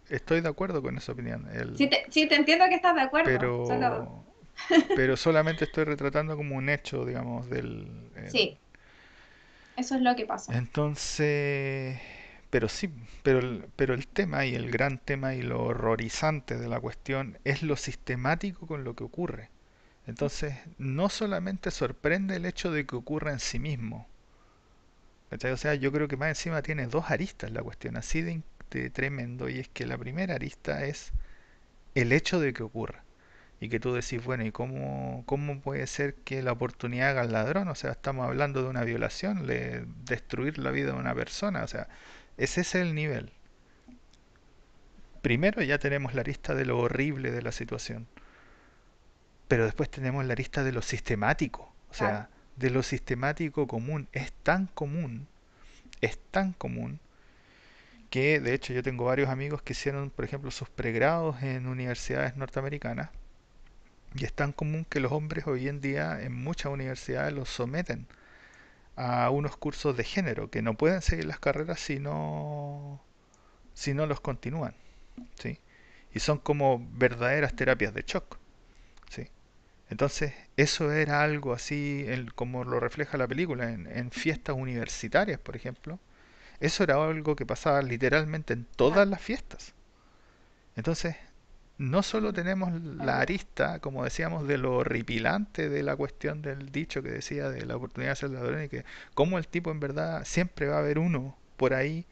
estoy 0.09 0.41
de 0.43 0.49
acuerdo 0.49 0.83
con 0.83 0.97
esa 0.99 1.13
opinión. 1.13 1.49
El, 1.53 1.79
Sí 1.79 1.89
te, 1.89 2.05
sí 2.11 2.27
te 2.29 2.35
entiendo 2.37 2.67
que 2.69 2.75
estás 2.75 2.95
de 2.95 3.01
acuerdo, 3.03 3.55
solo, 3.63 3.89
pero, 3.93 4.25
pero 4.95 5.17
solamente 5.17 5.65
estoy 5.65 5.85
retratando 5.85 6.37
como 6.37 6.57
un 6.57 6.69
hecho, 6.69 7.05
digamos, 7.07 7.49
del... 7.51 8.11
el- 8.17 8.51
sí, 8.51 8.61
eso 9.77 9.95
es 9.95 10.03
lo 10.03 10.15
que 10.17 10.27
pasa. 10.27 10.61
entonces, 10.61 11.99
pero 12.51 12.69
sí, 12.69 12.91
pero 13.23 13.39
el, 13.41 13.67
pero 13.77 13.95
el 13.95 14.07
tema 14.09 14.47
y 14.47 14.55
el 14.55 14.71
gran 14.71 14.99
tema 14.99 15.35
y 15.35 15.43
lo 15.43 15.63
horrorizante 15.65 16.57
de 16.57 16.69
la 16.69 16.81
cuestión 16.81 17.39
es 17.45 17.63
lo 17.63 17.77
sistemático 17.77 18.67
con 18.67 18.85
lo 18.85 18.95
que 18.95 19.05
ocurre. 19.05 19.51
Entonces, 20.07 20.55
no 20.79 21.09
solamente 21.11 21.71
sorprende 21.71 22.37
el 22.37 22.47
hecho 22.47 22.71
de 22.73 22.87
que 22.87 22.97
ocurra 22.97 23.33
en 23.33 23.41
sí 23.41 23.59
mismo, 23.59 24.09
O 25.31 25.57
sea, 25.57 25.75
yo 25.75 25.93
creo 25.93 26.09
que 26.09 26.17
más 26.17 26.31
encima 26.31 26.63
tiene 26.63 26.87
dos 26.87 27.11
aristas 27.11 27.51
la 27.51 27.63
cuestión, 27.63 27.97
así 27.97 28.23
de, 28.23 28.43
tremendo, 28.91 29.49
y 29.49 29.59
es 29.59 29.69
que 29.69 29.87
la 29.87 29.99
primera 29.99 30.35
arista 30.35 30.85
es 30.85 31.13
el 31.95 32.13
hecho 32.13 32.41
de 32.41 32.53
que 32.53 32.63
ocurra. 32.63 33.05
Y 33.61 33.69
que 33.69 33.81
tú 33.81 33.93
decís, 33.93 34.25
bueno, 34.25 34.45
¿y 34.45 34.53
cómo, 34.53 35.25
cómo 35.27 35.61
puede 35.61 35.87
ser 35.89 36.15
que 36.15 36.43
la 36.43 36.53
oportunidad 36.53 37.11
haga 37.11 37.23
al 37.23 37.33
ladrón? 37.33 37.69
O 37.69 37.75
sea, 37.75 37.91
estamos 37.91 38.27
hablando 38.27 38.63
de 38.63 38.69
una 38.69 38.85
violación, 38.85 39.47
de 39.47 39.85
destruir 40.05 40.59
la 40.59 40.71
vida 40.71 40.93
de 40.93 40.99
una 40.99 41.15
persona. 41.15 41.65
O 41.65 41.67
sea, 41.67 41.89
ese 42.37 42.61
es 42.61 42.75
el 42.77 42.95
nivel. 42.95 43.33
Primero 45.23 45.63
ya 45.63 45.79
tenemos 45.79 46.15
la 46.15 46.21
arista 46.21 46.55
de 46.55 46.65
lo 46.65 46.79
horrible 46.79 47.33
de 47.33 47.43
la 47.43 47.51
situación, 47.51 48.07
pero 49.49 49.65
después 49.65 49.91
tenemos 49.91 50.25
la 50.25 50.33
arista 50.33 50.63
de 50.63 50.73
lo 50.73 50.81
sistemático. 50.81 51.75
O 51.91 51.95
sea, 51.95 52.29
de 52.59 52.71
lo 52.71 52.83
sistemático 52.83 53.67
común. 53.67 54.09
Es 54.13 54.33
tan 54.33 54.67
común, 54.67 55.29
es 56.01 56.19
tan 56.31 56.53
común, 56.53 57.01
que 58.11 58.41
de 58.41 58.55
hecho 58.55 58.73
yo 58.73 58.83
tengo 58.83 59.05
varios 59.05 59.29
amigos 59.29 59.63
que 59.63 59.73
hicieron, 59.73 60.11
por 60.11 60.25
ejemplo, 60.25 60.51
sus 60.51 60.69
pregrados 60.69 61.43
en 61.43 61.67
universidades 61.67 62.37
norteamericanas 62.37 63.11
Y 64.15 64.25
es 64.25 64.33
tan 64.33 64.53
común 64.53 64.87
que 64.89 65.01
los 65.01 65.13
hombres 65.13 65.47
hoy 65.47 65.69
en 65.69 65.81
día 65.81 66.21
en 66.23 66.33
muchas 66.35 66.73
universidades 66.73 67.33
los 67.33 67.49
someten 67.49 68.07
a 68.97 69.31
unos 69.31 69.57
cursos 69.57 69.97
de 69.97 70.05
género 70.05 70.51
que 70.51 70.63
no 70.63 70.75
pueden 70.75 71.03
seguir 71.03 71.27
las 71.27 71.39
carreras 71.41 71.81
si 71.81 72.01
no, 72.01 73.03
si 73.75 73.95
no 73.95 74.07
los 74.07 74.21
continúan. 74.21 74.75
¿sí? 75.41 75.61
Y 76.15 76.21
son 76.21 76.39
como 76.39 76.87
verdaderas 76.95 77.55
terapias 77.57 77.95
de 77.95 78.03
shock. 78.07 78.39
Entonces, 79.91 80.35
eso 80.57 80.93
era 80.93 81.23
algo 81.23 81.53
así, 81.55 82.07
como 82.35 82.65
lo 82.65 82.81
refleja 82.81 83.19
la 83.19 83.29
película, 83.29 83.71
en, 83.73 83.87
en 83.87 84.11
fiestas 84.11 84.57
universitarias, 84.57 85.41
por 85.41 85.57
ejemplo. 85.57 85.99
Eso 86.61 86.85
era 86.85 86.97
algo 87.05 87.37
que 87.37 87.47
pasaba 87.47 87.83
literalmente 87.83 88.55
en 88.55 88.67
todas 88.77 89.09
las 89.09 89.23
fiestas. 89.23 89.75
Entonces, 90.77 91.17
no 91.79 92.03
solo 92.03 92.33
tenemos 92.33 92.73
la 92.83 93.21
arista, 93.21 93.81
como 93.81 94.05
decíamos, 94.05 94.47
de 94.49 94.59
lo 94.59 94.77
horripilante 94.79 95.69
de 95.69 95.83
la 95.83 95.97
cuestión 95.97 96.43
del 96.43 96.71
dicho 96.73 97.03
que 97.03 97.11
decía 97.11 97.51
de 97.51 97.67
la 97.67 97.77
oportunidad 97.77 98.13
de 98.13 98.17
ser 98.17 98.31
ladrón 98.31 98.65
y 98.65 98.69
que 98.69 98.85
como 99.15 99.39
el 99.39 99.49
tipo 99.49 99.71
en 99.71 99.81
verdad 99.81 100.25
siempre 100.25 100.69
va 100.69 100.77
a 100.77 100.81
haber 100.81 100.99
uno 100.99 101.37
por 101.57 101.75
ahí 101.75 102.07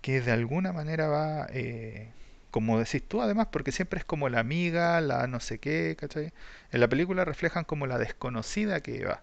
que 0.00 0.20
de 0.20 0.32
alguna 0.32 0.72
manera 0.72 1.08
va, 1.08 1.46
eh, 1.52 2.12
como 2.50 2.78
decís 2.78 3.02
tú 3.06 3.22
además, 3.22 3.48
porque 3.52 3.72
siempre 3.72 3.98
es 4.00 4.04
como 4.04 4.28
la 4.28 4.40
amiga, 4.40 5.00
la 5.00 5.26
no 5.26 5.40
sé 5.40 5.58
qué, 5.58 5.96
¿cachai? 5.98 6.32
En 6.72 6.80
la 6.80 6.88
película 6.88 7.24
reflejan 7.24 7.64
como 7.64 7.86
la 7.86 7.98
desconocida 7.98 8.80
que 8.82 9.04
va. 9.04 9.22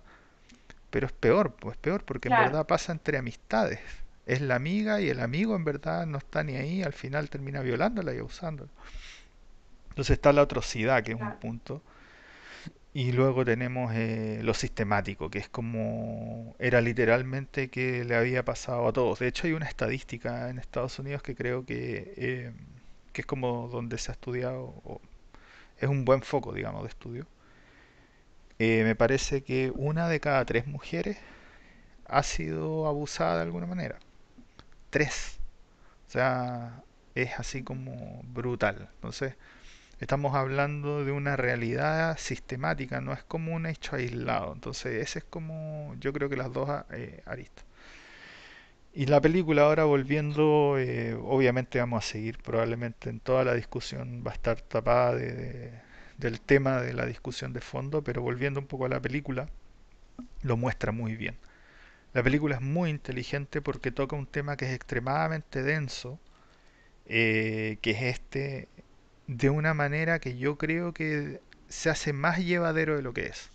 Pero 0.90 1.08
es 1.08 1.14
peor, 1.14 1.56
pues 1.56 1.78
peor 1.78 2.04
porque 2.06 2.30
en 2.30 2.38
verdad 2.38 2.68
pasa 2.68 2.92
entre 2.92 3.18
amistades. 3.18 3.80
Es 4.26 4.42
la 4.42 4.56
amiga 4.56 5.02
y 5.02 5.10
el 5.10 5.20
amigo 5.20 5.56
en 5.56 5.66
verdad 5.66 6.06
no 6.08 6.18
está 6.20 6.44
ni 6.44 6.56
ahí, 6.56 6.84
al 6.84 6.94
final 6.94 7.30
termina 7.30 7.62
violándola 7.62 8.14
y 8.14 8.20
abusándola. 8.20 8.72
Entonces 9.90 10.14
está 10.18 10.32
la 10.34 10.42
atrocidad, 10.44 11.04
que 11.04 11.14
es 11.14 11.20
un 11.20 11.34
punto. 11.34 11.82
Y 12.94 13.12
luego 13.12 13.44
tenemos 13.44 13.94
eh, 13.94 14.40
lo 14.42 14.54
sistemático, 14.54 15.30
que 15.30 15.40
es 15.40 15.50
como 15.50 16.56
era 16.60 16.80
literalmente 16.82 17.70
que 17.70 18.06
le 18.06 18.16
había 18.16 18.46
pasado 18.46 18.88
a 18.88 18.94
todos. 18.94 19.20
De 19.20 19.28
hecho 19.28 19.48
hay 19.48 19.54
una 19.54 19.68
estadística 19.68 20.50
en 20.50 20.60
Estados 20.60 20.98
Unidos 21.00 21.22
que 21.22 21.36
creo 21.36 21.66
que, 21.66 22.14
eh, 22.18 22.54
que 23.16 23.22
es 23.22 23.28
como 23.28 23.70
donde 23.70 23.98
se 23.98 24.12
ha 24.12 24.14
estudiado, 24.14 24.76
es 25.80 25.90
un 25.90 26.06
buen 26.06 26.22
foco, 26.22 26.54
digamos, 26.54 26.84
de 26.84 26.90
estudio. 26.90 27.28
Eh, 28.60 28.84
me 28.84 28.96
parece 28.96 29.44
que 29.44 29.72
una 29.76 30.08
de 30.10 30.20
cada 30.20 30.46
tres 30.46 30.68
mujeres 30.68 31.18
ha 32.08 32.24
sido 32.24 32.88
abusada 32.88 33.38
de 33.38 33.44
alguna 33.44 33.68
manera. 33.68 34.00
Tres. 34.90 35.40
O 36.08 36.12
sea, 36.12 36.84
es 37.16 37.40
así 37.40 37.64
como 37.64 38.22
brutal. 38.26 38.90
Entonces, 38.96 39.36
Estamos 40.02 40.36
hablando 40.36 41.06
de 41.06 41.12
una 41.14 41.38
realidad 41.38 42.18
sistemática, 42.20 43.02
no 43.02 43.14
es 43.14 43.24
como 43.24 43.54
un 43.56 43.66
hecho 43.66 43.96
aislado. 43.98 44.54
Entonces, 44.54 45.02
ese 45.02 45.20
es 45.20 45.26
como, 45.26 45.96
yo 46.00 46.14
creo 46.14 46.30
que 46.30 46.38
las 46.38 46.54
dos 46.54 46.70
eh, 46.92 47.22
aristas. 47.26 47.66
Y 48.96 49.08
la 49.08 49.20
película 49.22 49.64
ahora 49.64 49.84
volviendo, 49.84 50.78
eh, 50.80 51.14
obviamente 51.16 51.80
vamos 51.80 52.06
a 52.06 52.08
seguir 52.08 52.38
probablemente 52.40 53.10
en 53.10 53.20
toda 53.20 53.44
la 53.44 53.54
discusión, 53.54 54.24
va 54.26 54.32
a 54.32 54.36
estar 54.36 54.62
tapada 54.62 55.14
de, 55.16 55.72
del 56.18 56.40
tema 56.40 56.82
de 56.82 56.94
la 56.94 57.06
discusión 57.06 57.52
de 57.52 57.60
fondo, 57.60 58.04
pero 58.04 58.22
volviendo 58.22 58.60
un 58.62 58.68
poco 58.68 58.86
a 58.86 58.90
la 58.90 59.02
película, 59.02 59.50
lo 60.44 60.58
muestra 60.58 60.94
muy 60.94 61.16
bien. 61.18 61.36
La 62.14 62.24
película 62.24 62.56
es 62.56 62.62
muy 62.62 62.90
inteligente 62.90 63.62
porque 63.62 63.92
toca 63.92 64.16
un 64.16 64.28
tema 64.28 64.58
que 64.58 64.66
es 64.66 64.74
extremadamente 64.74 65.64
denso, 65.64 66.20
eh, 67.08 67.78
que 67.82 67.92
es 67.92 68.04
este 68.04 68.70
de 69.28 69.50
una 69.50 69.74
manera 69.74 70.20
que 70.20 70.38
yo 70.38 70.58
creo 70.58 70.94
que 70.94 71.42
se 71.70 71.90
hace 71.90 72.14
más 72.14 72.40
llevadero 72.40 72.96
de 72.96 73.02
lo 73.04 73.14
que 73.14 73.28
es. 73.28 73.50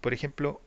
Por 0.00 0.14
ejemplo, 0.14 0.60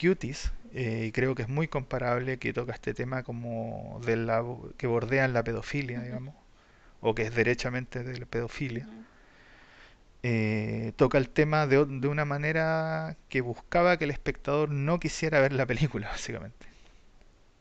Cuties, 0.00 0.52
eh, 0.74 1.10
creo 1.14 1.34
que 1.34 1.42
es 1.42 1.48
muy 1.48 1.68
comparable 1.68 2.38
que 2.38 2.52
toca 2.52 2.72
este 2.72 2.94
tema 2.94 3.22
como 3.22 4.00
de 4.04 4.16
la, 4.16 4.44
que 4.76 4.86
bordean 4.86 5.32
la 5.32 5.42
pedofilia, 5.44 6.00
digamos, 6.00 6.34
o 7.00 7.14
que 7.14 7.22
es 7.22 7.34
derechamente 7.34 8.02
de 8.04 8.18
la 8.18 8.26
pedofilia. 8.26 8.86
Eh, 10.22 10.92
toca 10.96 11.16
el 11.18 11.30
tema 11.30 11.66
de, 11.66 11.84
de, 11.86 12.08
una 12.08 12.24
manera 12.24 13.16
que 13.28 13.40
buscaba 13.40 13.96
que 13.98 14.04
el 14.04 14.10
espectador 14.10 14.70
no 14.70 14.98
quisiera 14.98 15.40
ver 15.40 15.52
la 15.52 15.64
película, 15.66 16.08
básicamente. 16.12 16.66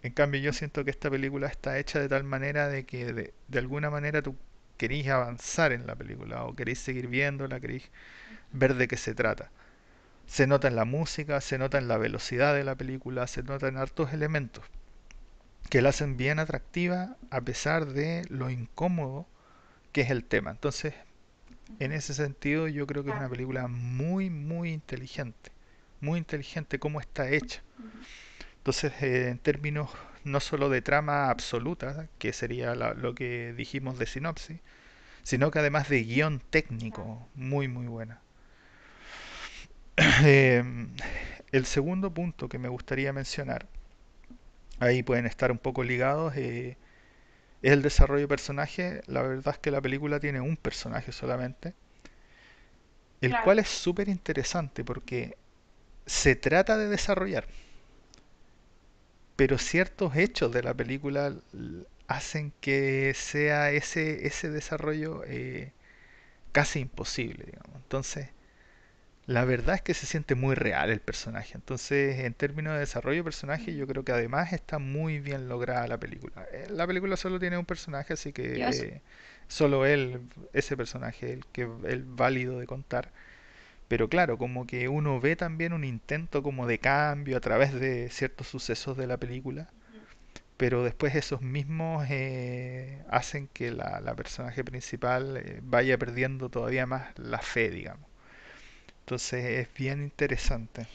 En 0.03 0.11
cambio, 0.13 0.41
yo 0.41 0.53
siento 0.53 0.83
que 0.83 0.91
esta 0.91 1.09
película 1.09 1.47
está 1.47 1.77
hecha 1.79 1.99
de 1.99 2.09
tal 2.09 2.23
manera 2.23 2.67
de 2.67 2.85
que 2.85 3.13
de, 3.13 3.33
de 3.47 3.59
alguna 3.59 3.89
manera 3.89 4.21
tú 4.21 4.35
queréis 4.77 5.07
avanzar 5.07 5.71
en 5.71 5.87
la 5.87 5.95
película 5.95 6.45
o 6.45 6.55
queréis 6.55 6.79
seguir 6.79 7.07
viéndola, 7.07 7.59
queréis 7.59 7.89
ver 8.51 8.75
de 8.75 8.87
qué 8.87 8.97
se 8.97 9.15
trata. 9.15 9.51
Se 10.27 10.45
nota 10.47 10.67
en 10.67 10.75
la 10.75 10.85
música, 10.85 11.41
se 11.41 11.57
nota 11.57 11.77
en 11.77 11.87
la 11.87 11.97
velocidad 11.97 12.53
de 12.53 12.63
la 12.63 12.75
película, 12.75 13.27
se 13.27 13.43
nota 13.43 13.67
en 13.67 13.77
hartos 13.77 14.13
elementos 14.13 14.63
que 15.69 15.81
la 15.81 15.89
hacen 15.89 16.17
bien 16.17 16.39
atractiva 16.39 17.17
a 17.29 17.41
pesar 17.41 17.87
de 17.87 18.25
lo 18.29 18.49
incómodo 18.49 19.27
que 19.91 20.01
es 20.01 20.11
el 20.11 20.23
tema. 20.23 20.51
Entonces, 20.51 20.93
en 21.79 21.91
ese 21.91 22.13
sentido 22.13 22.67
yo 22.67 22.87
creo 22.87 23.03
que 23.03 23.09
es 23.11 23.15
una 23.15 23.29
película 23.29 23.67
muy, 23.67 24.29
muy 24.29 24.71
inteligente. 24.71 25.51
Muy 25.99 26.19
inteligente 26.19 26.79
cómo 26.79 27.01
está 27.01 27.29
hecha. 27.29 27.63
Entonces, 28.57 28.93
eh, 29.01 29.29
en 29.29 29.39
términos 29.39 29.89
no 30.23 30.39
solo 30.39 30.69
de 30.69 30.81
trama 30.81 31.29
absoluta, 31.29 32.07
que 32.19 32.33
sería 32.33 32.75
lo 32.75 33.15
que 33.15 33.53
dijimos 33.55 33.97
de 33.97 34.05
sinopsis, 34.05 34.59
sino 35.23 35.51
que 35.51 35.59
además 35.59 35.89
de 35.89 36.03
guion 36.03 36.41
técnico 36.49 37.27
muy 37.33 37.67
muy 37.67 37.87
buena. 37.87 38.21
Em, 40.23 40.89
el 41.51 41.65
segundo 41.65 42.13
punto 42.13 42.47
que 42.49 42.57
me 42.59 42.69
gustaría 42.69 43.13
mencionar, 43.13 43.67
ahí 44.79 45.03
pueden 45.03 45.25
estar 45.27 45.51
un 45.51 45.57
poco 45.59 45.83
ligados, 45.83 46.35
eh, 46.35 46.77
es 47.63 47.71
el 47.73 47.81
desarrollo 47.83 48.21
de 48.23 48.27
personaje. 48.29 49.01
La 49.07 49.21
verdad 49.23 49.55
es 49.55 49.59
que 49.59 49.71
la 49.71 49.81
película 49.81 50.19
tiene 50.19 50.41
un 50.41 50.57
personaje 50.57 51.11
solamente, 51.11 51.73
el 53.21 53.37
cual 53.39 53.59
es 53.59 53.69
súper 53.69 54.09
interesante 54.09 54.83
porque 54.83 55.37
se 56.05 56.35
trata 56.35 56.77
de 56.77 56.87
desarrollar 56.89 57.47
pero 59.35 59.57
ciertos 59.57 60.15
hechos 60.15 60.51
de 60.51 60.63
la 60.63 60.73
película 60.73 61.33
hacen 62.07 62.53
que 62.59 63.13
sea 63.15 63.71
ese, 63.71 64.27
ese 64.27 64.49
desarrollo 64.49 65.23
eh, 65.25 65.73
casi 66.53 66.79
imposible, 66.81 67.45
digamos. 67.45 67.75
Entonces, 67.77 68.29
la 69.27 69.45
verdad 69.45 69.75
es 69.75 69.81
que 69.81 69.93
se 69.93 70.05
siente 70.05 70.35
muy 70.35 70.55
real 70.55 70.89
el 70.89 71.01
personaje. 71.01 71.53
Entonces, 71.55 72.19
en 72.21 72.33
términos 72.33 72.73
de 72.73 72.79
desarrollo 72.79 73.17
de 73.17 73.23
personaje, 73.25 73.75
yo 73.75 73.85
creo 73.85 74.03
que 74.03 74.13
además 74.13 74.53
está 74.53 74.79
muy 74.79 75.19
bien 75.19 75.49
lograda 75.49 75.87
la 75.87 75.99
película. 75.99 76.47
Eh, 76.53 76.67
la 76.71 76.87
película 76.87 77.17
solo 77.17 77.39
tiene 77.39 77.57
un 77.57 77.65
personaje, 77.65 78.13
así 78.13 78.33
que 78.33 78.55
eh, 78.55 79.01
solo 79.47 79.85
él, 79.85 80.21
ese 80.53 80.77
personaje, 80.77 81.33
el 81.33 81.45
que 81.47 81.69
el 81.87 82.03
válido 82.05 82.59
de 82.59 82.65
contar. 82.67 83.11
Pero 83.87 84.09
claro, 84.09 84.37
como 84.37 84.67
que 84.67 84.87
uno 84.89 85.19
ve 85.21 85.35
también 85.35 85.73
un 85.73 85.83
intento 85.83 86.43
como 86.43 86.67
de 86.67 86.79
cambio 86.79 87.37
a 87.37 87.41
través 87.41 87.73
de 87.73 88.09
ciertos 88.09 88.47
sucesos 88.47 88.97
de 88.97 89.07
la 89.07 89.17
película, 89.17 89.69
pero 90.57 90.83
después 90.83 91.15
esos 91.15 91.41
mismos 91.41 92.05
eh, 92.09 93.03
hacen 93.09 93.47
que 93.49 93.71
la, 93.71 94.01
personaje 94.15 94.63
principal 94.63 95.37
eh, 95.37 95.59
vaya 95.63 95.97
perdiendo 95.97 96.49
todavía 96.49 96.85
más 96.85 97.17
la 97.19 97.39
fe, 97.39 97.69
digamos. 97.69 98.06
Entonces 99.07 99.45
es 99.45 99.73
bien 99.73 100.03
interesante. 100.03 100.85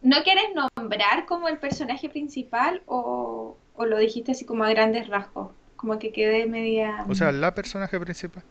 ¿No 0.00 0.22
quieres 0.22 0.44
nombrar 0.54 1.26
como 1.26 1.46
el 1.46 1.58
personaje 1.58 2.08
principal 2.08 2.82
o, 2.86 3.58
o 3.74 3.84
lo 3.84 3.98
dijiste 3.98 4.32
así 4.32 4.46
como 4.46 4.64
a 4.64 4.70
grandes 4.70 5.08
rasgos? 5.08 5.52
Como 5.76 5.98
que 5.98 6.10
quede 6.10 6.46
media... 6.46 7.04
O 7.06 7.14
sea, 7.14 7.32
la 7.32 7.54
personaje 7.54 8.00
principal 8.00 8.42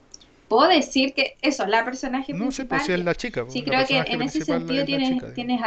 puedo 0.47 0.67
decir 0.67 1.13
que 1.13 1.37
eso, 1.41 1.65
la 1.65 1.85
personaje 1.85 2.33
no, 2.33 2.39
principal. 2.39 2.79
No 2.79 2.83
sé, 2.83 2.87
pues 2.87 2.99
es 2.99 3.05
la 3.05 3.15
chica. 3.15 3.45
Sí, 3.49 3.63
creo 3.63 3.85
que 3.87 3.97
en 3.97 4.21
ese 4.21 4.45
sentido 4.45 4.85
tienes, 4.85 5.33
tienes 5.33 5.61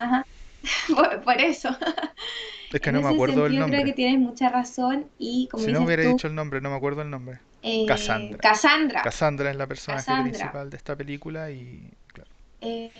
Ajá. 0.00 0.26
por, 1.24 1.40
eso. 1.40 1.68
Es 2.72 2.80
que 2.80 2.90
no 2.90 3.02
me 3.02 3.08
acuerdo 3.10 3.46
el 3.46 3.58
nombre. 3.58 3.78
creo 3.78 3.86
que 3.86 3.92
tienes 3.92 4.18
mucha 4.18 4.48
razón 4.48 5.06
y 5.18 5.46
como 5.52 5.64
Si 5.64 5.72
no 5.72 5.82
hubiera 5.82 6.02
dicho 6.02 6.26
el 6.26 6.34
nombre, 6.34 6.60
no 6.60 6.70
me 6.70 6.76
acuerdo 6.76 7.02
el 7.02 7.10
nombre. 7.10 7.38
Eh, 7.62 7.84
Cassandra. 7.86 8.38
Cassandra. 8.38 9.02
Cassandra 9.02 9.50
es 9.50 9.56
la 9.56 9.66
personaje 9.66 10.10
principal 10.22 10.70
de 10.70 10.76
esta 10.76 10.96
película 10.96 11.50
y. 11.50 11.90
Eh, 12.60 12.90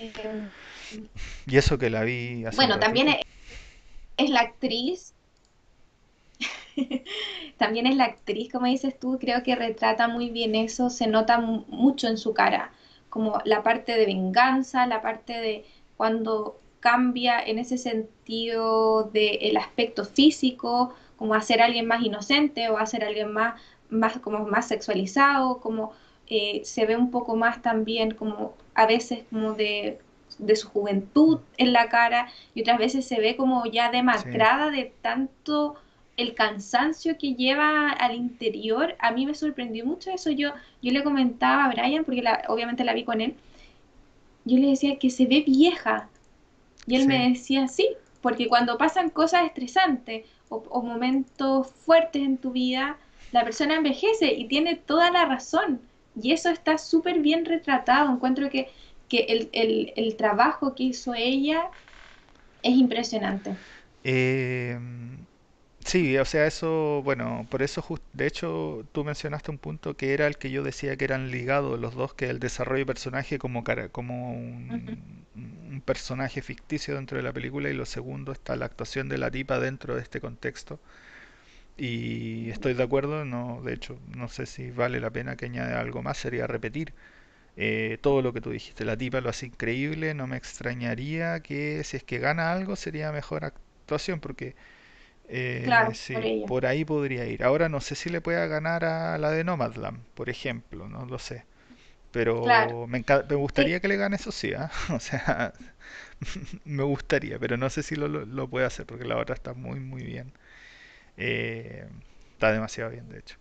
y 1.46 1.56
eso 1.56 1.78
que 1.78 1.90
la 1.90 2.02
vi 2.02 2.44
hace 2.44 2.56
Bueno, 2.56 2.78
también 2.78 3.08
es, 3.08 3.18
es 4.16 4.30
la 4.30 4.40
actriz 4.40 5.14
También 7.58 7.86
es 7.86 7.96
la 7.96 8.04
actriz, 8.04 8.50
como 8.50 8.66
dices 8.66 8.98
tú, 8.98 9.18
creo 9.18 9.42
que 9.42 9.56
retrata 9.56 10.08
muy 10.08 10.30
bien 10.30 10.54
eso, 10.54 10.90
se 10.90 11.06
nota 11.06 11.38
mucho 11.38 12.08
en 12.08 12.18
su 12.18 12.34
cara, 12.34 12.72
como 13.08 13.40
la 13.44 13.62
parte 13.62 13.96
de 13.96 14.06
venganza, 14.06 14.86
la 14.86 15.02
parte 15.02 15.34
de 15.40 15.64
cuando 15.96 16.58
cambia 16.80 17.40
en 17.40 17.58
ese 17.58 17.76
sentido 17.76 19.04
del 19.04 19.56
aspecto 19.56 20.04
físico, 20.04 20.94
como 21.16 21.34
hacer 21.34 21.60
a 21.60 21.66
alguien 21.66 21.86
más 21.86 22.02
inocente 22.02 22.70
o 22.70 22.78
hacer 22.78 23.04
a 23.04 23.08
alguien 23.08 23.32
más, 23.32 23.60
más, 23.90 24.18
como 24.20 24.46
más 24.46 24.68
sexualizado, 24.68 25.60
como 25.60 25.92
eh, 26.30 26.62
se 26.64 26.86
ve 26.86 26.96
un 26.96 27.10
poco 27.10 27.36
más 27.36 27.60
también 27.60 28.12
como 28.12 28.54
a 28.74 28.86
veces 28.86 29.24
como 29.30 29.52
de 29.52 29.98
de 30.38 30.56
su 30.56 30.68
juventud 30.68 31.40
en 31.58 31.72
la 31.72 31.88
cara 31.88 32.28
y 32.54 32.62
otras 32.62 32.78
veces 32.78 33.06
se 33.06 33.20
ve 33.20 33.36
como 33.36 33.66
ya 33.66 33.90
demacrada 33.90 34.70
de 34.70 34.92
tanto 35.02 35.76
el 36.16 36.34
cansancio 36.34 37.16
que 37.18 37.34
lleva 37.34 37.90
al 37.90 38.14
interior. 38.14 38.94
A 38.98 39.10
mí 39.12 39.26
me 39.26 39.34
sorprendió 39.34 39.86
mucho 39.86 40.10
eso. 40.10 40.30
Yo, 40.30 40.52
yo 40.82 40.92
le 40.92 41.02
comentaba 41.02 41.64
a 41.64 41.68
Brian, 41.68 42.04
porque 42.04 42.22
obviamente 42.48 42.84
la 42.84 42.94
vi 42.94 43.04
con 43.04 43.20
él, 43.20 43.34
yo 44.44 44.58
le 44.58 44.68
decía 44.68 44.98
que 44.98 45.10
se 45.10 45.26
ve 45.26 45.42
vieja. 45.46 46.08
Y 46.86 46.96
él 46.96 47.06
me 47.06 47.28
decía, 47.28 47.68
sí, 47.68 47.88
porque 48.20 48.48
cuando 48.48 48.78
pasan 48.78 49.10
cosas 49.10 49.44
estresantes 49.46 50.26
o, 50.48 50.82
momentos 50.82 51.68
fuertes 51.68 52.22
en 52.22 52.36
tu 52.36 52.50
vida, 52.50 52.98
la 53.32 53.44
persona 53.44 53.76
envejece 53.76 54.32
y 54.32 54.48
tiene 54.48 54.76
toda 54.76 55.10
la 55.10 55.24
razón. 55.24 55.80
Y 56.22 56.32
eso 56.32 56.50
está 56.50 56.78
súper 56.78 57.20
bien 57.20 57.44
retratado. 57.44 58.12
Encuentro 58.12 58.50
que, 58.50 58.68
que 59.08 59.50
el, 59.52 60.16
trabajo 60.16 60.74
que 60.74 60.84
hizo 60.84 61.14
ella 61.14 61.70
es 62.62 62.74
impresionante. 62.76 63.56
Eh, 64.04 64.78
Sí, 65.84 66.16
o 66.18 66.24
sea, 66.24 66.46
eso, 66.46 67.02
bueno, 67.04 67.46
por 67.50 67.62
eso, 67.62 67.82
de 68.12 68.26
hecho, 68.26 68.86
tú 68.92 69.02
mencionaste 69.04 69.50
un 69.50 69.58
punto 69.58 69.96
que 69.96 70.12
era 70.14 70.26
el 70.26 70.36
que 70.38 70.50
yo 70.50 70.62
decía 70.62 70.96
que 70.96 71.04
eran 71.04 71.30
ligados 71.30 71.78
los 71.80 71.94
dos, 71.94 72.14
que 72.14 72.28
el 72.30 72.38
desarrollo 72.38 72.80
de 72.80 72.86
personaje 72.86 73.38
como, 73.38 73.64
cara, 73.64 73.88
como 73.88 74.32
un, 74.32 75.26
un 75.34 75.80
personaje 75.80 76.42
ficticio 76.42 76.94
dentro 76.94 77.16
de 77.16 77.22
la 77.24 77.32
película 77.32 77.70
y 77.70 77.74
lo 77.74 77.86
segundo 77.86 78.30
está 78.32 78.56
la 78.56 78.66
actuación 78.66 79.08
de 79.08 79.18
la 79.18 79.30
tipa 79.30 79.58
dentro 79.58 79.96
de 79.96 80.02
este 80.02 80.20
contexto. 80.20 80.80
Y 81.82 82.50
estoy 82.50 82.74
de 82.74 82.82
acuerdo, 82.82 83.24
no, 83.24 83.62
de 83.62 83.72
hecho, 83.72 83.98
no 84.14 84.28
sé 84.28 84.44
si 84.44 84.70
vale 84.70 85.00
la 85.00 85.08
pena 85.08 85.36
que 85.36 85.46
añade 85.46 85.72
algo 85.74 86.02
más, 86.02 86.18
sería 86.18 86.46
repetir 86.46 86.92
eh, 87.56 87.98
todo 88.02 88.22
lo 88.22 88.34
que 88.34 88.42
tú 88.42 88.50
dijiste. 88.50 88.84
La 88.84 88.98
tipa 88.98 89.22
lo 89.22 89.30
hace 89.30 89.46
increíble, 89.46 90.12
no 90.14 90.26
me 90.26 90.36
extrañaría 90.36 91.40
que 91.40 91.82
si 91.84 91.96
es 91.96 92.04
que 92.04 92.18
gana 92.18 92.52
algo 92.52 92.76
sería 92.76 93.12
mejor 93.12 93.46
actuación, 93.46 94.20
porque 94.20 94.56
eh, 95.28 95.62
claro, 95.64 95.94
sí, 95.94 96.44
por, 96.46 96.66
ahí 96.66 96.84
podría 96.84 97.26
ir. 97.26 97.44
Ahora 97.44 97.70
no 97.70 97.80
sé 97.80 97.94
si 97.94 98.10
le 98.10 98.20
pueda 98.20 98.46
ganar 98.46 98.84
a 98.84 99.18
la 99.18 99.30
de 99.30 99.44
Nomadland, 99.44 100.04
por 100.14 100.28
ejemplo, 100.28 100.88
no 100.88 101.06
lo 101.06 101.18
sé. 101.18 101.44
Pero 102.12 102.86
me, 102.88 103.04
me, 103.28 103.36
gustaría 103.36 103.80
que 103.80 103.88
le 103.88 103.96
gane 103.96 104.16
eso 104.16 104.32
sí, 104.32 104.52
¿ah? 104.54 104.70
O 104.94 105.00
sea, 105.00 105.54
me 106.64 106.82
gustaría, 106.84 107.38
pero 107.38 107.56
no 107.56 107.70
sé 107.70 107.82
si 107.82 107.96
lo, 107.96 108.08
lo, 108.08 108.48
puede 108.50 108.66
hacer 108.66 108.86
porque 108.86 109.04
la 109.04 109.18
otra 109.18 109.34
está 109.34 109.54
muy, 109.54 109.80
muy 109.80 110.04
bien. 110.04 110.32
Eh, 111.20 111.86
está 112.32 112.52
demasiado 112.52 112.90
bien, 112.90 113.08
de 113.08 113.18
hecho. 113.20 113.36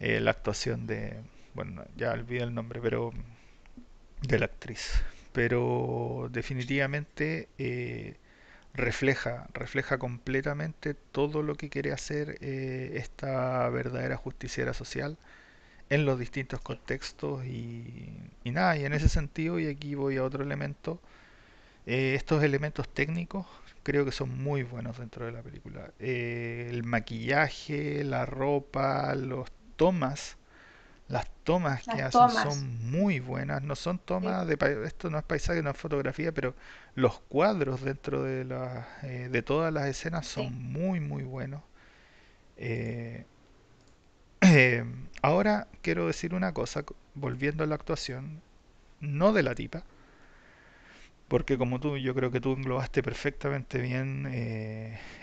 Eh, 0.00 0.20
la 0.20 0.30
actuación 0.32 0.86
de, 0.86 1.20
bueno, 1.54 1.84
ya 1.96 2.12
olvidé 2.12 2.42
el 2.44 2.54
nombre, 2.54 2.80
pero 2.80 3.12
de 4.22 4.38
la 4.38 4.46
actriz. 4.46 5.02
Pero 5.32 6.28
definitivamente 6.30 7.48
refleja, 8.76 9.48
refleja 9.54 9.98
completamente 9.98 10.94
todo 10.94 11.42
lo 11.42 11.54
que 11.56 11.70
quiere 11.70 11.92
hacer 11.92 12.38
eh, 12.40 12.92
esta 12.94 13.68
verdadera 13.70 14.16
justiciera 14.16 14.74
social 14.74 15.16
en 15.90 16.04
los 16.06 16.18
distintos 16.18 16.60
contextos 16.60 17.44
y, 17.46 18.12
nada, 18.44 18.76
y 18.76 18.84
en 18.84 18.92
ese 18.94 19.08
sentido, 19.08 19.58
y 19.60 19.68
aquí 19.68 19.94
voy 19.94 20.18
a 20.18 20.24
otro 20.24 20.44
elemento, 20.44 21.00
eh, 21.86 22.14
estos 22.16 22.42
elementos 22.42 22.88
técnicos 22.88 23.46
creo 23.86 24.04
que 24.04 24.10
son 24.10 24.36
muy 24.42 24.64
buenos 24.64 24.98
dentro 24.98 25.26
de 25.26 25.30
la 25.32 25.42
película. 25.42 25.92
Eh, 26.00 26.66
el 26.70 26.82
maquillaje, 26.82 28.02
la 28.02 28.26
ropa, 28.26 29.14
los 29.14 29.48
tomas 29.76 30.36
las 31.08 31.28
tomas 31.44 31.84
que 31.84 32.02
hacen 32.02 32.30
son 32.30 32.90
muy 32.90 33.20
buenas, 33.20 33.62
no 33.62 33.76
son 33.76 34.00
tomas 34.00 34.44
de 34.48 34.58
esto 34.84 35.08
no 35.08 35.18
es 35.18 35.24
paisaje, 35.24 35.62
no 35.62 35.70
es 35.70 35.76
fotografía, 35.76 36.32
pero 36.32 36.56
los 36.96 37.20
cuadros 37.28 37.82
dentro 37.82 38.24
de 38.24 38.44
la, 38.44 38.88
eh, 39.04 39.28
de 39.30 39.42
todas 39.42 39.72
las 39.72 39.86
escenas 39.86 40.26
son 40.26 40.52
muy 40.72 40.98
muy 40.98 41.22
buenos. 41.22 41.62
Eh, 44.42 44.84
ahora 45.22 45.66
quiero 45.82 46.06
decir 46.06 46.34
una 46.34 46.52
cosa, 46.52 46.84
volviendo 47.14 47.64
a 47.64 47.66
la 47.66 47.74
actuación, 47.74 48.42
no 49.00 49.32
de 49.32 49.42
la 49.42 49.54
tipa, 49.54 49.82
porque 51.28 51.58
como 51.58 51.80
tú, 51.80 51.96
yo 51.98 52.14
creo 52.14 52.30
que 52.30 52.40
tú 52.40 52.52
englobaste 52.54 53.02
perfectamente 53.02 53.78
bien 53.80 54.26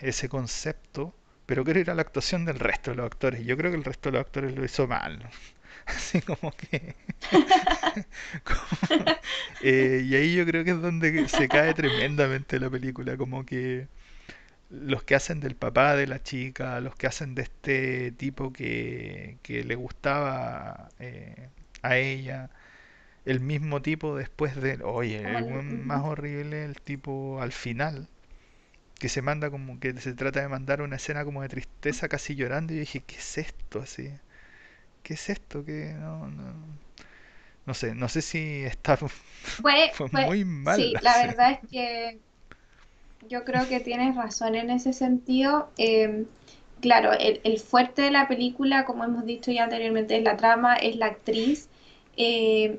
ese 0.00 0.28
concepto, 0.28 1.14
pero 1.46 1.64
quiero 1.64 1.80
ir 1.80 1.90
a 1.90 1.94
la 1.94 2.02
actuación 2.02 2.44
del 2.44 2.58
resto 2.58 2.90
de 2.90 2.96
los 2.98 3.06
actores. 3.06 3.44
Yo 3.44 3.56
creo 3.56 3.70
que 3.70 3.76
el 3.78 3.84
resto 3.84 4.10
de 4.10 4.18
los 4.18 4.26
actores 4.26 4.54
lo 4.54 4.64
hizo 4.64 4.86
mal. 4.86 5.18
Así 5.86 6.20
como 6.22 6.52
que... 6.52 6.94
Eh, 9.62 10.02
y 10.04 10.14
ahí 10.14 10.34
yo 10.34 10.44
creo 10.46 10.62
que 10.64 10.72
es 10.72 10.80
donde 10.82 11.28
se 11.28 11.48
cae 11.48 11.72
tremendamente 11.74 12.60
la 12.60 12.68
película, 12.70 13.16
como 13.16 13.46
que 13.46 13.88
los 14.70 15.02
que 15.04 15.14
hacen 15.14 15.40
del 15.40 15.56
papá 15.56 15.96
de 15.96 16.06
la 16.06 16.22
chica, 16.22 16.80
los 16.80 16.94
que 16.96 17.06
hacen 17.06 17.34
de 17.34 17.42
este 17.42 18.12
tipo 18.12 18.52
que, 18.52 19.38
que 19.42 19.64
le 19.64 19.74
gustaba 19.76 20.88
eh, 21.00 21.48
a 21.82 21.96
ella, 21.98 22.50
el 23.24 23.40
mismo 23.40 23.82
tipo 23.82 24.16
después 24.16 24.56
de, 24.56 24.82
oye, 24.82 25.22
el 25.38 25.46
más 25.46 26.04
horrible, 26.04 26.64
el 26.64 26.80
tipo 26.80 27.40
al 27.40 27.52
final, 27.52 28.08
que 28.98 29.08
se 29.08 29.22
manda 29.22 29.50
como 29.50 29.80
que 29.80 29.92
se 30.00 30.14
trata 30.14 30.40
de 30.40 30.48
mandar 30.48 30.82
una 30.82 30.96
escena 30.96 31.24
como 31.24 31.42
de 31.42 31.48
tristeza 31.48 32.08
casi 32.08 32.34
llorando 32.34 32.72
y 32.72 32.78
dije, 32.78 33.00
¿qué 33.00 33.16
es 33.16 33.38
esto? 33.38 33.80
así 33.80 34.10
¿qué 35.02 35.14
es 35.14 35.30
esto? 35.30 35.64
que 35.64 35.94
no, 35.98 36.28
no, 36.28 36.54
no 37.66 37.74
sé, 37.74 37.94
no 37.94 38.08
sé 38.08 38.22
si 38.22 38.64
está 38.64 38.96
fue, 38.96 39.92
muy 40.10 40.44
mal. 40.44 40.76
Sí, 40.76 40.94
la 41.02 41.16
verdad 41.18 41.52
es 41.52 41.70
que 41.70 42.18
yo 43.28 43.44
creo 43.44 43.68
que 43.68 43.80
tienes 43.80 44.16
razón 44.16 44.54
en 44.54 44.70
ese 44.70 44.92
sentido. 44.92 45.70
Em, 45.76 46.26
claro, 46.80 47.12
el, 47.12 47.58
fuerte 47.58 48.02
de 48.02 48.10
la 48.10 48.28
película, 48.28 48.84
como 48.84 49.04
hemos 49.04 49.24
dicho 49.24 49.50
ya 49.52 49.64
anteriormente, 49.64 50.16
es 50.16 50.24
la 50.24 50.36
trama, 50.36 50.74
es 50.76 50.96
la 50.96 51.06
actriz. 51.06 51.68
Em, 52.16 52.78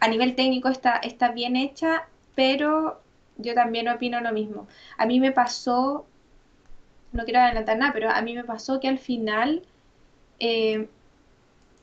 a 0.00 0.08
nivel 0.08 0.34
técnico 0.34 0.68
está, 0.68 0.96
está 0.96 1.30
bien 1.30 1.56
hecha, 1.56 2.08
pero 2.34 3.00
yo 3.36 3.54
también 3.54 3.88
opino 3.88 4.20
lo 4.20 4.32
mismo. 4.32 4.66
A 4.96 5.06
mí 5.06 5.20
me 5.20 5.32
pasó, 5.32 6.06
no 7.12 7.24
quiero 7.24 7.40
adelantar 7.40 7.78
nada, 7.78 7.92
pero 7.92 8.10
a 8.10 8.20
mí 8.22 8.34
me 8.34 8.44
pasó 8.44 8.80
que 8.80 8.88
al 8.88 8.98
final 8.98 9.62
em, 10.38 10.88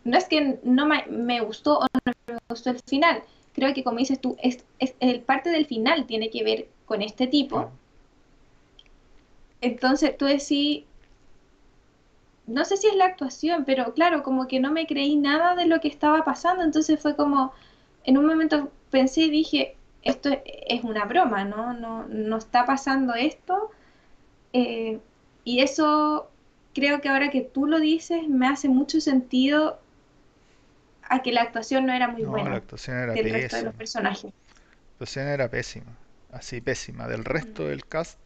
no 0.04 0.18
es 0.18 0.26
que 0.26 0.60
no 0.64 0.88
me, 0.88 1.42
gustó 1.42 1.80
o 1.80 1.86
no 2.06 2.14
me 2.28 2.40
gustó 2.50 2.72
el 2.72 2.80
final. 2.88 3.24
Creo 3.54 3.74
que 3.74 3.84
como 3.84 4.00
dices 4.00 4.20
tú, 4.20 4.36
es, 4.42 4.64
el 5.00 5.22
parte 5.22 5.50
del 5.50 5.66
final 5.66 6.06
tiene 6.06 6.30
que 6.30 6.44
ver 6.44 6.68
con 6.86 7.02
este 7.02 7.28
tipo. 7.28 7.70
Entonces 9.62 10.18
tú 10.18 10.26
decís, 10.26 10.86
no 12.46 12.64
sé 12.64 12.78
si 12.78 12.88
es 12.88 12.96
la 12.96 13.06
actuación, 13.06 13.66
pero 13.66 13.94
claro, 13.94 14.24
como 14.24 14.48
que 14.48 14.60
no 14.60 14.72
me 14.72 14.88
creí 14.88 15.18
nada 15.18 15.56
de 15.56 15.66
lo 15.66 15.82
que 15.82 15.88
estaba 15.88 16.24
pasando. 16.24 16.64
Entonces 16.64 17.00
fue 17.00 17.16
como, 17.16 17.52
en 18.08 18.18
un 18.18 18.26
momento 18.26 18.72
pensé 18.90 19.22
y 19.22 19.30
dije, 19.30 19.76
esto 20.02 20.30
es 20.46 20.84
una 20.84 21.06
broma, 21.06 21.44
¿no? 21.44 21.74
No, 21.74 22.08
no 22.08 22.38
está 22.38 22.66
pasando 22.66 23.14
esto. 23.14 23.70
Eh, 24.54 25.00
y 25.44 25.60
eso 25.62 26.32
creo 26.74 27.02
que 27.02 27.10
ahora 27.10 27.30
que 27.30 27.42
tú 27.42 27.68
lo 27.68 27.80
dices 27.80 28.28
me 28.28 28.48
hace 28.48 28.70
mucho 28.70 29.02
sentido 29.02 29.80
a 31.04 31.22
que 31.22 31.32
la 31.34 31.42
actuación 31.42 31.86
no 31.86 31.94
era 31.94 32.08
muy 32.08 32.24
buena. 32.24 32.50
La 32.50 32.58
actuación 32.58 32.98
era 32.98 33.14
del 33.14 33.24
pésima. 33.24 33.38
resto 33.40 33.58
de 33.58 33.64
los 33.64 33.74
personajes. 33.76 34.24
La 34.24 34.32
actuación 34.94 35.28
era 35.28 35.50
pésima, 35.50 35.98
así 36.32 36.62
pésima. 36.62 37.08
Del 37.08 37.26
resto 37.26 37.68
del 37.68 37.86
cast, 37.86 38.20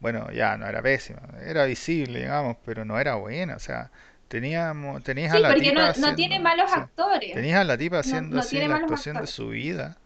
bueno, 0.00 0.30
ya 0.32 0.56
no 0.56 0.66
era 0.66 0.82
pésima, 0.82 1.20
era 1.44 1.64
visible, 1.66 2.20
digamos, 2.20 2.56
pero 2.64 2.84
no 2.84 2.98
era 2.98 3.16
buena. 3.16 3.56
O 3.56 3.60
sea, 3.60 3.90
teníamos, 4.28 5.02
tenías 5.02 5.32
a 5.32 5.38
la 5.38 5.48
porque 5.48 5.70
tipa 5.70 5.92
no, 5.92 6.08
no 6.08 6.14
tiene 6.14 6.38
malos 6.38 6.70
actores. 6.72 7.34
Tenías 7.34 7.60
a 7.60 7.64
la 7.64 7.76
tipa 7.76 7.98
haciendo 7.98 8.38
así 8.38 8.58
la 8.58 8.76
actuación 8.76 9.16
de 9.16 9.26
su 9.26 9.48
vida 9.48 9.98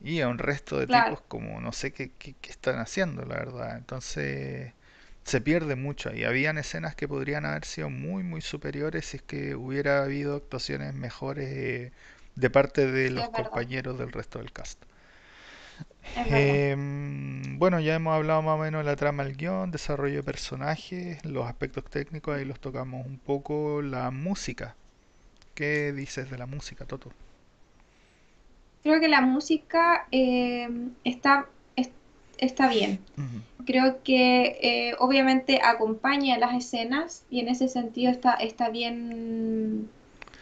y 0.00 0.20
a 0.20 0.28
un 0.28 0.38
resto 0.38 0.78
de 0.78 0.86
tipos 0.86 1.22
como 1.26 1.60
no 1.60 1.72
sé 1.72 1.92
qué, 1.92 2.12
qué, 2.18 2.34
qué 2.40 2.50
están 2.50 2.78
haciendo, 2.78 3.24
la 3.24 3.36
verdad. 3.36 3.76
Entonces 3.76 4.72
se 5.24 5.40
pierde 5.40 5.74
mucho 5.74 6.14
y 6.14 6.24
habían 6.24 6.58
escenas 6.58 6.94
que 6.94 7.08
podrían 7.08 7.46
haber 7.46 7.64
sido 7.64 7.90
muy 7.90 8.22
muy 8.22 8.40
superiores 8.42 9.06
si 9.06 9.16
es 9.16 9.22
que 9.24 9.56
hubiera 9.56 10.04
habido 10.04 10.36
actuaciones 10.36 10.94
mejores 10.94 11.48
eh, 11.50 11.92
de 12.36 12.50
parte 12.50 12.86
de 12.86 13.10
los 13.10 13.28
compañeros 13.30 13.98
del 13.98 14.12
resto 14.12 14.38
del 14.38 14.52
cast. 14.52 14.84
Em, 16.16 17.58
bueno, 17.58 17.78
ya 17.80 17.94
hemos 17.94 18.14
hablado 18.14 18.40
más 18.42 18.54
o 18.54 18.62
menos 18.62 18.84
de 18.84 18.90
la 18.90 18.96
trama 18.96 19.24
del 19.24 19.36
guion, 19.36 19.70
desarrollo 19.70 20.16
de 20.16 20.22
personajes, 20.22 21.24
los 21.24 21.46
aspectos 21.46 21.84
técnicos, 21.84 22.36
ahí 22.36 22.44
los 22.44 22.58
tocamos 22.58 23.04
un 23.04 23.18
poco, 23.18 23.82
la 23.82 24.10
música. 24.10 24.76
¿Qué 25.54 25.92
dices 25.92 26.30
de 26.30 26.38
la 26.38 26.46
música, 26.46 26.84
Toto? 26.84 27.10
Creo 28.82 29.00
que 29.00 29.08
la 29.08 29.20
música 29.20 30.06
eh, 30.10 30.68
está 31.04 31.48
está 32.38 32.68
bien. 32.68 33.00
Creo 33.64 34.02
que 34.02 34.58
eh, 34.62 34.94
obviamente 34.98 35.60
acompaña 35.62 36.38
las 36.38 36.54
escenas 36.54 37.24
y 37.30 37.40
en 37.40 37.48
ese 37.48 37.68
sentido 37.68 38.10
está, 38.10 38.34
está 38.34 38.68
bien 38.68 39.88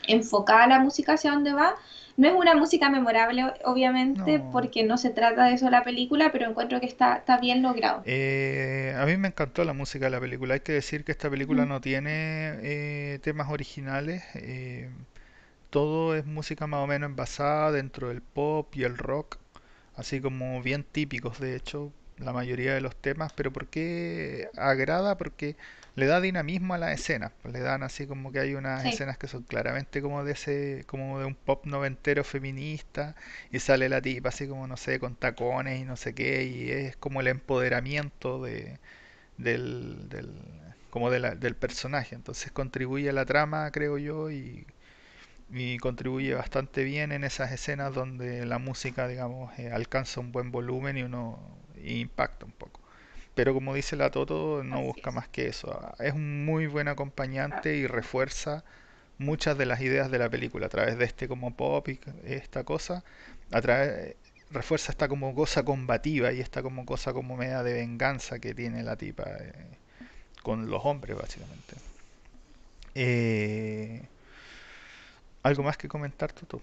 enfocada 0.06 0.66
la 0.66 0.80
música 0.80 1.14
hacia 1.14 1.32
dónde 1.32 1.54
va, 1.54 1.76
No 2.16 2.26
es 2.28 2.34
una 2.34 2.56
música 2.56 2.90
memorable, 2.90 3.44
obviamente, 3.64 4.38
No. 4.38 4.50
porque 4.50 4.82
no 4.84 4.98
se 4.98 5.10
trata 5.10 5.44
de 5.46 5.54
eso 5.54 5.70
la 5.70 5.84
película, 5.84 6.32
pero 6.32 6.48
encuentro 6.50 6.80
que 6.80 6.86
está, 6.86 7.16
está 7.18 7.38
bien 7.38 7.62
logrado. 7.62 8.04
Eh, 8.06 8.94
a 8.98 9.06
mí 9.06 9.16
me 9.16 9.28
encantó 9.28 9.64
la 9.64 9.72
música 9.72 10.06
de 10.06 10.10
la 10.10 10.20
película. 10.20 10.54
Hay 10.54 10.60
que 10.60 10.72
decir 10.72 11.04
que 11.04 11.12
esta 11.12 11.30
película 11.30 11.64
Mm, 11.64 11.68
no 11.68 11.80
tiene 11.80 12.58
eh, 12.62 13.18
temas 13.22 13.48
originales. 13.50 14.22
eh, 14.34 14.90
todo 15.70 16.16
es 16.16 16.26
música 16.26 16.66
más 16.68 16.80
o 16.84 16.86
menos 16.88 17.10
envasada 17.10 17.72
dentro 17.72 18.08
del 18.08 18.22
pop 18.22 18.74
y 18.76 18.84
el 18.84 18.98
rock, 18.98 19.38
así 19.96 20.20
como 20.20 20.62
bien 20.62 20.84
típicos 20.84 21.40
de 21.40 21.56
hecho, 21.56 21.92
la 22.18 22.32
mayoría 22.32 22.74
de 22.74 22.80
los 22.82 22.96
temas. 22.96 23.32
Pero 23.34 23.52
¿por 23.52 23.68
qué 23.68 24.50
agrada? 24.56 25.16
Porque 25.18 25.56
le 25.96 26.06
da 26.06 26.20
dinamismo 26.20 26.74
a 26.74 26.78
las 26.78 26.92
escenas. 26.92 27.32
pues 27.42 27.54
le 27.54 27.60
dan 27.60 27.82
así 27.82 28.06
como 28.06 28.32
que 28.32 28.40
hay 28.40 28.54
unas 28.54 28.84
Sí, 28.84 28.88
escenas 28.88 29.18
que 29.18 29.28
son 29.28 29.42
claramente 29.44 30.02
como 30.02 30.24
de 30.24 30.32
ese, 30.32 30.84
como 30.86 31.18
de 31.20 31.26
un 31.26 31.34
pop 31.34 31.66
noventero 31.66 32.24
feminista 32.24 33.16
y 33.50 33.60
sale 33.60 33.88
la 33.88 34.00
tipa 34.02 34.30
así 34.30 34.48
como 34.48 34.66
no 34.66 34.76
sé, 34.76 34.98
con 35.00 35.16
tacones 35.16 35.80
y 35.80 35.84
no 35.84 35.96
sé 35.96 36.14
qué 36.14 36.44
y 36.44 36.70
es 36.70 36.96
como 36.96 37.20
el 37.20 37.28
empoderamiento 37.28 38.42
de 38.42 38.78
del, 39.38 40.08
del 40.10 40.32
como 40.90 41.10
de 41.10 41.20
la- 41.20 41.34
del 41.36 41.56
personaje. 41.56 42.14
Entonces 42.16 42.52
contribuye 42.52 43.10
a 43.10 43.12
la 43.12 43.26
trama, 43.26 43.70
creo 43.72 43.98
yo, 43.98 44.30
y, 44.30 44.66
y 45.50 45.78
contribuye 45.78 46.34
bastante 46.34 46.84
bien 46.84 47.12
en 47.12 47.24
esas 47.24 47.52
escenas 47.52 47.94
donde 47.94 48.46
la 48.46 48.58
música, 48.58 49.08
digamos, 49.08 49.58
eh, 49.58 49.70
alcanza 49.72 50.20
un 50.20 50.32
buen 50.32 50.50
volumen 50.52 50.98
y 50.98 51.02
uno 51.04 51.40
y 51.76 52.00
impacta 52.00 52.46
un 52.46 52.52
poco. 52.52 52.80
Pero 53.34 53.54
como 53.54 53.74
dice 53.74 53.96
la 53.96 54.10
Toto, 54.10 54.62
no 54.64 54.80
así 54.80 54.82
busca 54.82 55.10
es. 55.10 55.12
más 55.12 55.28
que 55.28 55.46
eso. 55.48 55.72
Ah, 55.72 55.94
Es 55.98 56.14
un 56.14 56.44
muy 56.44 56.66
buen 56.66 56.88
Ah, 57.50 57.64
acompañante 57.68 57.76
y 57.76 57.86
refuerza 57.86 58.64
muchas 59.18 59.58
de 59.58 59.66
las 59.66 59.80
ideas 59.82 60.10
de 60.10 60.18
la 60.20 60.30
película 60.30 60.66
a 60.66 60.70
través 60.70 60.98
de 60.98 61.04
este 61.06 61.28
como 61.28 61.56
pop 61.56 61.88
y 61.88 62.00
esta 62.24 62.64
cosa, 62.64 63.04
a 63.52 63.62
través 63.62 64.16
refuerza 64.50 64.92
esta 64.92 65.08
como 65.08 65.34
cosa 65.34 65.64
combativa 65.64 66.32
y 66.32 66.40
esta 66.40 66.62
como 66.62 66.86
cosa 66.86 67.12
como 67.14 67.36
media 67.36 67.62
de 67.64 67.74
venganza 67.74 68.38
que 68.40 68.54
tiene 68.54 68.82
la 68.84 68.96
tipa 68.96 69.24
eh, 69.40 69.78
con 70.42 70.70
los 70.70 70.82
hombres 70.84 71.16
básicamente. 71.18 71.76
Eh, 72.94 74.08
¿Algo 75.42 75.62
más 75.62 75.76
que 75.76 75.86
comentar, 75.88 76.32
Toto? 76.32 76.60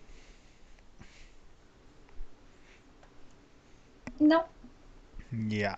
no, 4.19 4.45
Ya. 5.31 5.75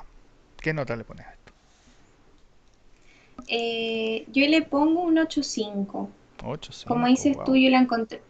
¿Qué 0.63 0.73
nota 0.73 0.95
le 0.95 1.06
pones 1.06 1.28
a 1.28 1.32
esto? 1.34 1.54
eh, 3.47 4.26
yo 4.30 4.47
le 4.47 4.62
pongo 4.63 5.02
un 5.04 5.17
ocho 5.17 5.41
punto 5.41 5.49
cinco 5.49 6.10
ocho 6.43 6.71
Como 6.86 7.08
cinco 7.08 7.08
dices 7.08 7.43
tú, 7.43 7.56
yo 7.58 7.69
la 7.71 7.80
encontré, 7.80 8.23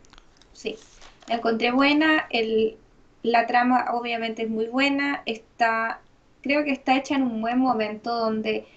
sí, 0.53 0.81
la 1.27 1.35
encontré 1.37 1.71
buena, 1.71 2.27
el, 2.31 2.79
la 3.23 3.47
trama 3.47 3.87
obviamente 3.93 4.43
es 4.43 4.49
muy 4.49 4.67
buena, 4.67 5.23
está, 5.27 6.05
creo 6.41 6.63
que 6.65 6.71
está 6.73 6.97
hecha 6.97 7.15
en 7.15 7.23
un 7.23 7.41
buen 7.41 7.59
momento 7.59 8.15
donde, 8.17 8.67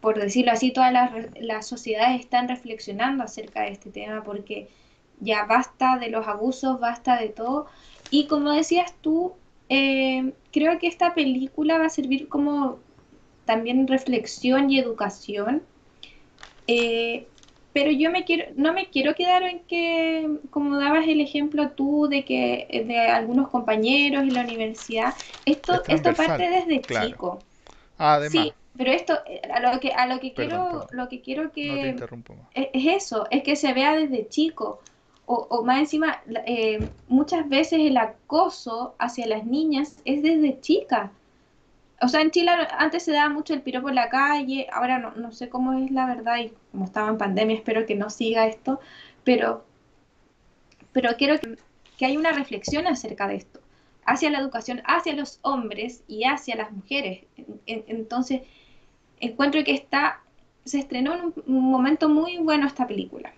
por 0.00 0.18
decirlo 0.20 0.52
así, 0.52 0.72
todas 0.72 0.92
las, 0.92 1.12
las 1.40 1.68
sociedades 1.68 2.20
están 2.20 2.48
reflexionando 2.48 3.24
acerca 3.24 3.62
de 3.62 3.70
este 3.72 3.90
tema 3.92 4.24
porque 4.24 4.70
ya 5.20 5.44
basta 5.46 5.98
de 5.98 6.10
los 6.10 6.28
abusos, 6.28 6.80
basta 6.80 7.18
de 7.20 7.30
todo. 7.30 7.68
Y 8.10 8.28
como 8.28 8.52
decías 8.52 8.94
tú, 9.02 9.39
eh, 9.70 10.34
creo 10.52 10.78
que 10.80 10.88
esta 10.88 11.14
película 11.14 11.78
va 11.78 11.86
a 11.86 11.90
servir 11.90 12.28
como 12.28 12.84
también 13.46 13.88
reflexión 13.88 14.70
y 14.70 14.78
educación 14.80 15.68
eh, 16.66 17.32
pero 17.72 17.90
yo 17.92 18.10
me 18.10 18.24
quiero, 18.24 18.52
no 18.56 18.72
me 18.72 18.90
quiero 18.90 19.14
quedar 19.14 19.42
en 19.44 19.64
que, 19.66 20.28
como 20.50 20.76
dabas 20.78 21.06
el 21.06 21.20
ejemplo 21.20 21.70
tú 21.72 22.08
de 22.08 22.24
que 22.24 22.66
eh, 22.70 22.84
de 22.84 22.98
algunos 22.98 23.48
compañeros 23.48 24.22
en 24.22 24.34
la 24.34 24.42
universidad, 24.42 25.14
Es 25.68 25.80
esto, 25.80 25.84
esto 25.88 26.16
parte 26.16 26.48
desde 26.50 26.86
claro. 26.86 26.86
chico. 26.88 27.46
Además, 27.98 28.48
Sí, 28.48 28.56
pero 28.76 28.92
esto, 28.92 29.14
eh, 29.26 29.42
a 29.52 29.60
lo 29.60 29.80
que, 29.80 29.92
a 29.92 30.06
lo 30.08 30.20
que 30.20 30.34
perdón, 30.34 30.66
quiero, 30.66 30.68
perdón. 30.68 30.90
lo 30.92 31.08
que 31.08 31.22
quiero 31.22 31.52
No 31.62 31.78
te 31.78 31.88
que 31.88 31.88
interrumpo 31.88 32.34
más. 32.36 32.52
es, 32.54 32.68
es 32.74 33.04
eso, 33.04 33.26
es 33.30 33.42
que 33.44 33.56
se 33.56 33.72
vea 33.74 33.94
desde 33.94 34.28
chico. 34.28 34.82
O, 35.32 35.62
más 35.64 35.78
encima, 35.78 36.22
eh, 36.46 36.90
muchas 37.06 37.48
veces 37.48 37.78
el 37.80 37.96
acoso 37.98 38.96
hacia 38.98 39.26
las 39.28 39.44
niñas 39.46 40.00
es 40.04 40.22
desde 40.22 40.60
chicas. 40.60 41.12
O 42.02 42.08
sea, 42.08 42.22
en 42.22 42.30
Chile 42.32 42.52
antes 42.78 43.04
se 43.04 43.12
daba 43.12 43.30
mucho 43.30 43.54
el 43.54 43.62
piropo 43.62 43.88
en 43.90 43.96
la 43.96 44.08
calle, 44.10 44.68
ahora 44.72 44.98
no, 44.98 45.12
no 45.16 45.32
sé 45.32 45.48
cómo 45.50 45.74
es 45.74 45.90
la 45.92 46.06
verdad 46.06 46.38
y 46.38 46.52
como 46.72 46.84
estaba 46.86 47.10
en 47.10 47.18
pandemia, 47.18 47.56
espero 47.56 47.86
que 47.86 47.94
no 47.96 48.10
siga 48.10 48.46
esto, 48.48 48.80
pero, 49.24 49.64
pero 50.92 51.10
quiero 51.16 51.38
que, 51.40 51.58
que 51.96 52.06
haya 52.06 52.18
una 52.18 52.32
reflexión 52.32 52.86
acerca 52.86 53.28
de 53.28 53.36
esto, 53.36 53.60
hacia 54.04 54.30
la 54.30 54.38
educación, 54.38 54.82
hacia 54.86 55.14
los 55.14 55.38
hombres 55.42 56.04
y 56.08 56.24
hacia 56.24 56.56
las 56.56 56.72
mujeres. 56.72 57.24
En- 57.36 57.60
en- 57.66 57.84
Entonces, 57.88 58.42
encuentro 59.20 59.64
que 59.64 59.74
está, 59.74 60.20
se 60.66 60.80
estrenó 60.80 61.14
en 61.14 61.34
un 61.46 61.62
momento 61.70 62.08
muy 62.08 62.38
bueno 62.38 62.66
esta 62.66 62.86
película. 62.88 63.34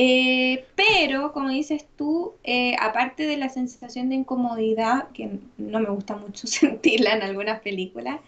Eh, 0.00 0.64
pero, 0.76 1.32
como 1.32 1.48
dices 1.50 1.86
tú, 1.96 2.34
eh, 2.44 2.76
aparte 2.80 3.26
de 3.26 3.36
la 3.36 3.48
sensación 3.48 4.08
de 4.08 4.14
incomodidad, 4.16 5.10
que 5.12 5.40
no 5.58 5.80
me 5.80 5.90
gusta 5.90 6.16
mucho 6.16 6.46
sentirla 6.48 7.14
en 7.16 7.22
algunas 7.22 7.60
películas, 7.60 8.20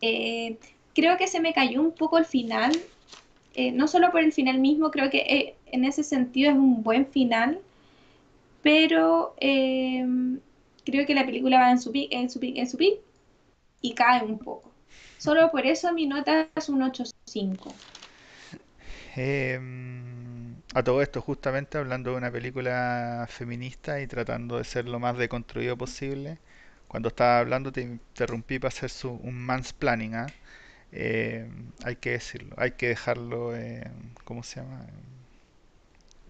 eh, 0.00 0.58
creo 0.94 1.16
que 1.18 1.28
se 1.28 1.40
me 1.40 1.52
cayó 1.54 1.82
un 1.82 1.92
poco 1.92 2.18
el 2.18 2.24
final, 2.26 2.72
eh, 3.54 3.72
no 3.72 3.88
solo 3.88 4.10
por 4.12 4.22
el 4.22 4.32
final 4.32 4.58
mismo, 4.60 4.90
creo 4.90 5.10
que 5.10 5.18
eh, 5.18 5.54
en 5.66 5.84
ese 5.84 6.02
sentido 6.04 6.50
es 6.50 6.56
un 6.56 6.82
buen 6.82 7.06
final, 7.06 7.60
pero 8.62 9.34
eh, 9.40 10.06
creo 10.84 11.06
que 11.06 11.14
la 11.14 11.26
película 11.26 11.58
va 11.60 11.70
en 11.70 11.80
su 11.80 11.92
pic, 11.92 12.12
en 12.12 12.30
su 12.30 12.40
pic, 12.40 12.56
en 12.56 12.68
su 12.68 12.76
pic 12.76 12.98
y 13.82 13.94
cae 13.94 14.24
un 14.24 14.38
poco. 14.38 14.70
Solo 15.18 15.50
por 15.50 15.66
eso 15.66 15.92
mi 15.92 16.06
nota 16.06 16.48
es 16.56 16.68
un 16.68 16.82
ocho 16.82 17.04
punto 17.04 17.18
cinco. 17.26 17.74
Em, 19.16 20.11
a 20.74 20.82
todo 20.82 21.02
esto, 21.02 21.20
justamente 21.22 21.78
hablando 21.78 22.10
de 22.12 22.16
una 22.18 22.30
película 22.32 23.26
feminista 23.28 24.00
y 24.00 24.06
tratando 24.06 24.58
de 24.58 24.64
ser 24.64 24.86
lo 24.88 24.98
más 25.00 25.16
deconstruido 25.18 25.76
posible, 25.76 26.38
cuando 26.88 27.08
estaba 27.08 27.38
hablando 27.40 27.72
te 27.72 27.82
interrumpí 27.82 28.58
para 28.58 28.68
hacer 28.68 28.90
su, 28.90 29.10
un 29.12 29.38
mansplaining, 29.46 30.14
¿ah? 30.14 30.26
Em, 30.92 31.72
hay 31.84 31.96
que 31.96 32.12
decirlo, 32.12 32.54
hay 32.58 32.72
que 32.72 32.88
dejarlo, 32.88 33.56
eh, 33.56 33.84
¿cómo 34.24 34.42
se 34.42 34.60
llama? 34.60 34.86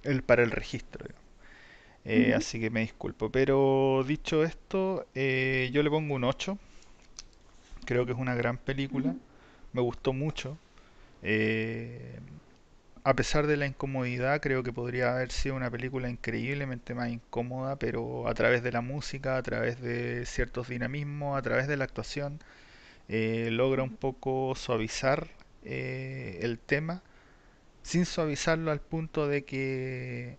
El, 0.02 0.22
para 0.22 0.42
el 0.42 0.50
registro. 0.50 1.06
Uh 2.14 2.18
Eh, 2.18 2.34
-huh. 2.34 2.36
así 2.36 2.60
que 2.60 2.70
me 2.70 2.80
disculpo. 2.80 3.30
Pero 3.30 4.04
dicho 4.06 4.44
esto, 4.44 5.06
eh, 5.14 5.70
yo 5.72 5.82
le 5.82 5.90
pongo 5.90 6.14
un 6.14 6.24
8. 6.24 6.58
Creo 7.84 8.06
que 8.06 8.12
es 8.12 8.18
una 8.18 8.34
gran 8.34 8.58
Uh 8.92 8.98
película. 8.98 9.02
-huh. 9.02 9.18
Me 9.72 9.80
gustó 9.82 10.12
mucho. 10.12 10.58
Eh, 11.22 12.20
a 13.04 13.14
pesar 13.16 13.46
de 13.46 13.56
la 13.56 13.66
incomodidad, 13.66 14.40
creo 14.40 14.62
que 14.62 14.72
podría 14.72 15.14
haber 15.14 15.32
sido 15.32 15.56
una 15.56 15.70
película 15.70 16.08
increíblemente 16.10 16.94
más 16.94 17.10
incómoda, 17.10 17.76
pero 17.78 18.28
a 18.28 18.34
través 18.34 18.62
de 18.62 18.72
la 18.72 18.80
música, 18.80 19.36
a 19.36 19.42
través 19.42 19.80
de 19.80 20.24
ciertos 20.26 20.68
dinamismos, 20.68 21.36
a 21.38 21.42
través 21.42 21.68
de 21.68 21.76
la 21.76 21.84
actuación, 21.84 22.40
eh, 23.08 23.50
logra 23.52 23.82
un 23.84 23.90
poco 23.92 24.54
suavizar 24.56 25.28
eh, 25.64 26.40
el 26.42 26.58
tema, 26.60 27.02
sin 27.82 28.06
suavizarlo 28.06 28.70
al 28.70 28.80
punto 28.80 29.28
de 29.28 29.44
que 29.44 30.38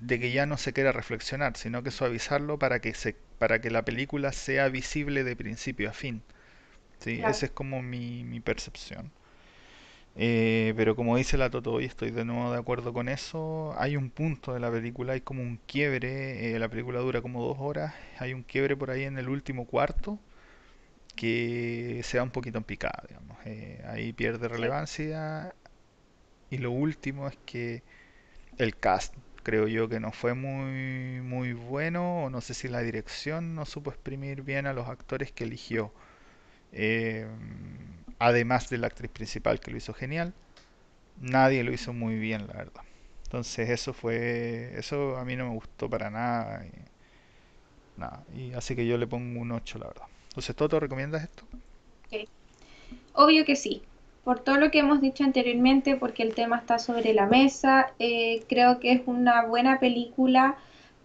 de 0.00 0.20
que 0.20 0.32
ya 0.32 0.46
no 0.46 0.58
se 0.58 0.72
quiera 0.74 0.92
reflexionar, 0.92 1.56
sino 1.56 1.82
que 1.82 1.90
suavizarlo 1.92 2.58
para 2.58 2.80
que 2.80 2.94
se 2.94 3.16
para 3.38 3.60
que 3.60 3.70
la 3.70 3.84
película 3.84 4.32
sea 4.32 4.68
visible 4.68 5.24
de 5.24 5.36
principio 5.36 5.90
a 5.90 5.92
fin. 5.94 6.22
Sí, 7.00 7.22
esa 7.26 7.46
Claro. 7.46 7.46
es 7.46 7.52
como 7.52 7.82
mi, 7.82 8.24
mi 8.24 8.40
percepción. 8.40 9.12
Eh, 10.14 10.74
pero 10.76 10.94
como 10.94 11.16
dice 11.16 11.38
la 11.38 11.48
Toto, 11.50 11.80
y 11.80 11.86
estoy 11.86 12.10
de 12.10 12.24
nuevo 12.24 12.52
de 12.52 12.58
acuerdo 12.58 12.92
con 12.92 13.08
eso, 13.08 13.74
hay 13.78 13.96
un 13.96 14.10
punto 14.10 14.52
de 14.52 14.60
la 14.60 14.70
película, 14.70 15.14
hay 15.14 15.22
como 15.22 15.42
un 15.42 15.58
quiebre, 15.66 16.54
eh, 16.54 16.58
la 16.58 16.68
película 16.68 17.00
dura 17.00 17.22
como 17.22 17.42
dos 17.46 17.56
horas, 17.60 17.94
hay 18.18 18.34
un 18.34 18.42
quiebre 18.42 18.76
por 18.76 18.90
ahí 18.90 19.04
en 19.04 19.18
el 19.18 19.28
último 19.30 19.66
cuarto 19.66 20.18
que 21.16 22.00
se 22.04 22.16
da 22.18 22.22
un 22.24 22.30
poquito 22.30 22.58
en 22.58 22.64
picada, 22.64 23.04
digamos. 23.08 23.38
Eh, 23.46 23.82
ahí 23.88 24.12
pierde 24.12 24.48
relevancia 24.48 25.54
y 26.50 26.58
lo 26.58 26.70
último 26.72 27.28
es 27.28 27.38
que 27.46 27.82
el 28.58 28.76
cast, 28.78 29.14
creo 29.42 29.68
yo 29.68 29.88
que 29.88 30.00
no 30.00 30.12
fue 30.12 30.34
muy, 30.34 31.20
muy 31.22 31.52
bueno, 31.54 32.24
o 32.24 32.30
no 32.30 32.40
sé 32.40 32.54
si 32.54 32.68
la 32.68 32.80
dirección 32.82 33.54
no 33.54 33.66
supo 33.66 33.90
exprimir 33.90 34.42
bien 34.42 34.66
a 34.66 34.72
los 34.74 34.88
actores 34.88 35.32
que 35.32 35.44
eligió. 35.44 35.92
Eh, 36.72 37.26
además 38.22 38.70
de 38.70 38.78
la 38.78 38.86
actriz 38.86 39.10
principal 39.10 39.60
que 39.60 39.70
lo 39.70 39.76
hizo 39.76 39.94
genial, 39.94 40.32
nadie 41.20 41.64
lo 41.64 41.72
hizo 41.72 41.92
muy 41.92 42.16
bien, 42.18 42.46
la 42.46 42.54
verdad. 42.54 42.82
Entonces 43.24 43.70
eso 43.70 43.92
fue, 43.92 44.74
eso 44.76 45.16
a 45.16 45.24
mí 45.24 45.36
no 45.36 45.48
me 45.48 45.54
gustó 45.54 45.88
para 45.90 46.10
nada. 46.10 46.64
Y, 46.66 48.00
nada, 48.00 48.22
y 48.34 48.52
así 48.52 48.76
que 48.76 48.86
yo 48.86 48.96
le 48.98 49.06
pongo 49.06 49.40
un 49.40 49.52
8 49.52 49.78
la 49.78 49.86
verdad. 49.88 50.06
Entonces, 50.28 50.56
¿Toto 50.56 50.80
recomiendas 50.80 51.24
esto? 51.24 51.44
Obvio 53.14 53.44
que 53.44 53.56
sí. 53.56 53.82
por 54.24 54.40
todo 54.40 54.56
lo 54.56 54.70
que 54.70 54.78
hemos 54.78 55.00
dicho 55.00 55.24
anteriormente, 55.24 55.96
porque 55.96 56.22
el 56.22 56.34
tema 56.34 56.58
está 56.58 56.78
sobre 56.78 57.12
la 57.12 57.26
mesa. 57.26 57.92
Eh, 57.98 58.44
creo 58.48 58.78
que 58.78 58.92
es 58.92 59.02
una 59.06 59.46
buena 59.46 59.80
película 59.80 60.56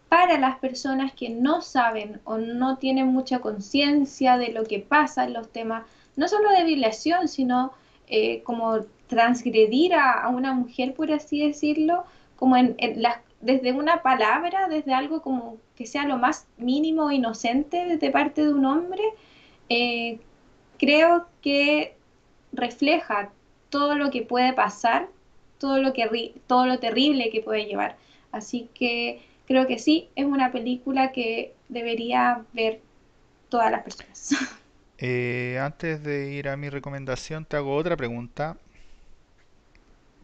para 0.10 0.38
las 0.38 0.60
personas 0.60 1.13
que 1.13 1.30
no 1.30 1.62
saben 1.62 2.21
o 2.25 2.38
no 2.38 2.77
tienen 2.77 3.08
mucha 3.08 3.39
conciencia 3.39 4.38
de 4.38 4.49
lo 4.49 4.63
que 4.65 4.80
pasa 4.80 5.25
en 5.25 5.34
los 5.34 5.51
temas, 5.51 5.84
no 6.17 6.27
solo 6.27 6.49
de 6.51 6.65
violación, 6.65 7.30
sino 7.30 7.71
eh, 8.08 8.41
como 8.43 8.80
transgredir 9.08 9.93
a, 9.93 10.27
una 10.27 10.51
mujer, 10.51 10.93
por 10.93 11.12
así 11.12 11.45
decirlo, 11.45 12.03
como 12.36 12.58
en, 12.58 12.75
desde 13.39 13.71
una 13.71 14.01
palabra, 14.01 14.67
desde 14.67 14.93
algo 14.93 15.21
como 15.21 15.58
que 15.75 15.86
sea 15.86 16.06
lo 16.06 16.17
más 16.17 16.47
mínimo 16.58 17.12
inocente 17.12 17.97
de 17.97 18.12
parte 18.12 18.41
de 18.41 18.53
un 18.53 18.65
hombre, 18.65 19.03
eh, 19.69 20.19
creo 20.77 21.27
que 21.41 21.95
refleja 22.51 23.30
todo 23.69 23.95
lo 23.95 24.10
que 24.10 24.23
puede 24.23 24.53
pasar, 24.53 25.08
todo 25.60 25.77
lo, 25.82 25.93
que, 25.93 26.34
todo 26.47 26.65
lo 26.65 26.80
terrible 26.80 27.30
que 27.30 27.41
puede 27.41 27.65
llevar. 27.65 27.95
Así 28.32 28.69
que 28.73 29.21
creo 29.45 29.67
que 29.67 29.80
sí, 29.80 30.10
es 30.15 30.25
una 30.25 30.51
película 30.51 31.12
que 31.12 31.53
debería 31.69 32.43
ver 32.53 32.82
todas 33.49 33.71
las 33.71 33.84
personas. 33.84 34.36
Eh, 34.99 35.60
antes 35.62 36.03
de 36.03 36.31
ir 36.31 36.49
a 36.49 36.57
mi 36.57 36.69
recomendación, 36.69 37.45
te 37.45 37.57
hago 37.57 37.75
otra 37.75 37.95
pregunta. 37.97 38.57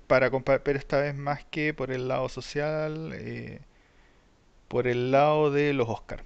Para 0.07 0.29
pero 0.31 0.77
esta 0.79 0.99
vez 0.99 1.15
más 1.15 1.43
que 1.45 1.73
por 1.73 1.91
el 1.91 2.07
lado 2.07 2.29
social, 2.29 3.12
eh, 3.13 3.62
por 4.67 4.88
el 4.88 5.12
lado 5.12 5.51
de 5.51 5.73
los 5.73 5.89
Oscars. 5.89 6.23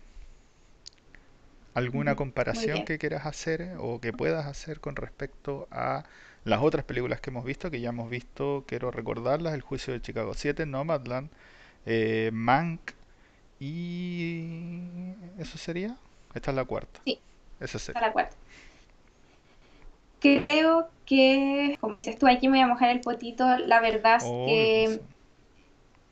¿Alguna 1.73 2.15
comparación 2.15 2.85
que 2.85 2.97
quieras 2.97 3.25
hacer 3.27 3.75
o 3.79 4.01
que 4.01 4.11
puedas 4.11 4.47
hacer 4.47 4.79
con 4.79 4.95
respecto 4.95 5.67
a 5.69 6.05
las 6.43 6.61
otras 6.61 6.85
películas 6.85 7.21
que 7.21 7.29
hemos 7.29 7.45
visto? 7.45 7.69
Que 7.69 7.79
ya 7.81 7.89
hemos 7.89 8.09
visto, 8.09 8.63
quiero 8.67 8.89
recordarlas, 8.89 9.53
El 9.53 9.61
Juicio 9.61 9.93
de 9.93 10.01
Chicago 10.01 10.33
7, 10.33 10.65
Nomadland, 10.65 11.29
eh, 11.85 12.31
Mank 12.33 12.91
y... 13.59 15.13
¿Eso 15.37 15.57
sería? 15.59 15.97
Esta 16.33 16.51
es 16.51 16.55
la 16.55 16.65
cuarta. 16.65 16.99
Sí. 17.05 17.21
La 17.99 18.11
cuarta. 18.11 18.35
Creo 20.19 20.89
que, 21.05 21.77
como 21.79 21.95
dices 21.95 22.19
tú, 22.19 22.27
aquí 22.27 22.47
me 22.47 22.57
voy 22.57 22.63
a 22.63 22.67
mojar 22.67 22.89
el 22.89 23.01
potito, 23.01 23.57
la 23.59 23.79
verdad 23.79 24.17
es 24.17 24.23
oh, 24.25 24.45
que 24.45 25.01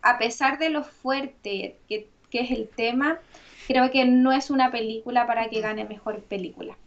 a 0.01 0.17
pesar 0.17 0.59
de 0.59 0.69
lo 0.69 0.83
fuerte 0.83 1.77
que, 1.89 2.07
que 2.29 2.39
es 2.41 2.51
el 2.51 2.69
tema, 2.69 3.19
creo 3.67 3.89
que 3.91 4.05
no 4.05 4.31
es 4.31 4.49
una 4.49 4.71
película 4.71 5.25
para 5.25 5.49
que 5.49 5.61
gane 5.61 5.85
mejor 5.85 6.21
película. 6.21 6.77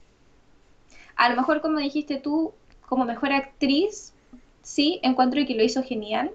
A 1.16 1.28
lo 1.28 1.36
mejor, 1.36 1.60
como 1.60 1.78
dijiste 1.78 2.18
tú, 2.18 2.54
como 2.86 3.04
mejor 3.04 3.32
actriz, 3.32 4.14
sí, 4.62 5.00
encuentro 5.02 5.44
que 5.46 5.54
lo 5.54 5.64
hizo 5.64 5.82
genial, 5.82 6.30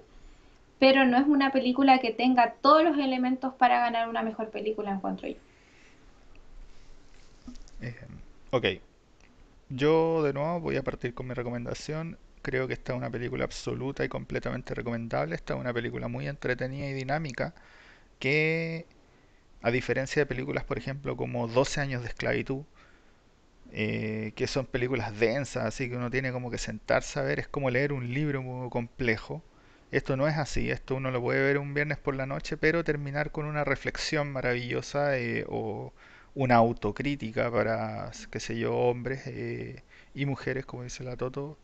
pero 0.78 1.06
no 1.06 1.16
es 1.16 1.26
una 1.26 1.50
película 1.50 1.98
que 1.98 2.10
tenga 2.10 2.54
todos 2.60 2.84
los 2.84 2.98
elementos 2.98 3.54
para 3.54 3.80
ganar 3.80 4.08
una 4.08 4.22
mejor 4.22 4.50
película, 4.50 4.90
encuentro 4.92 5.28
yo. 5.28 5.36
Eh, 7.80 7.96
ok. 8.54 8.66
Yo 9.68 10.22
de 10.22 10.32
nuevo 10.32 10.60
voy 10.60 10.76
a 10.76 10.82
partir 10.82 11.14
con 11.14 11.26
mi 11.26 11.34
recomendación. 11.34 12.18
Creo 12.42 12.66
que 12.68 12.74
esta 12.74 12.92
es 12.92 12.98
una 12.98 13.10
película 13.10 13.44
absoluta 13.44 14.04
y 14.04 14.08
completamente 14.08 14.74
recomendable. 14.74 15.34
Esta 15.34 15.54
es 15.54 15.60
una 15.60 15.72
película 15.74 16.08
muy 16.08 16.28
entretenida 16.28 16.86
y 16.88 16.92
dinámica 16.94 17.54
que, 18.20 18.86
a 19.62 19.70
diferencia 19.72 20.22
de 20.22 20.26
películas, 20.26 20.64
por 20.64 20.78
ejemplo, 20.78 21.16
como 21.16 21.48
12 21.48 21.80
años 21.82 22.02
de 22.02 22.08
esclavitud, 22.08 22.64
eh, 23.72 24.32
que 24.36 24.46
son 24.46 24.66
películas 24.66 25.18
densas, 25.18 25.64
así 25.64 25.88
que 25.88 25.96
uno 25.96 26.10
tiene 26.10 26.32
como 26.32 26.50
que 26.50 26.58
sentarse 26.58 27.18
a 27.18 27.22
ver, 27.22 27.40
es 27.40 27.48
como 27.48 27.70
leer 27.70 27.92
un 27.92 28.12
libro 28.12 28.42
muy 28.42 28.70
complejo. 28.70 29.42
Esto 29.90 30.16
no 30.16 30.28
es 30.28 30.36
así, 30.36 30.70
esto 30.70 30.96
uno 30.96 31.10
lo 31.10 31.20
puede 31.22 31.40
ver 31.42 31.58
un 31.58 31.74
viernes 31.74 31.98
por 31.98 32.14
la 32.16 32.26
noche, 32.26 32.56
pero 32.56 32.84
terminar 32.84 33.30
con 33.32 33.46
una 33.46 33.64
reflexión 33.64 34.32
maravillosa 34.32 35.18
eh, 35.18 35.44
o 35.48 35.92
una 36.34 36.56
autocrítica 36.56 37.50
para, 37.50 38.10
qué 38.30 38.40
sé 38.40 38.58
yo, 38.58 38.74
hombres 38.76 39.22
eh, 39.26 39.82
y 40.14 40.26
mujeres, 40.26 40.66
como 40.66 40.82
dice 40.84 41.04
la 41.04 41.16
Toto. 41.16 41.58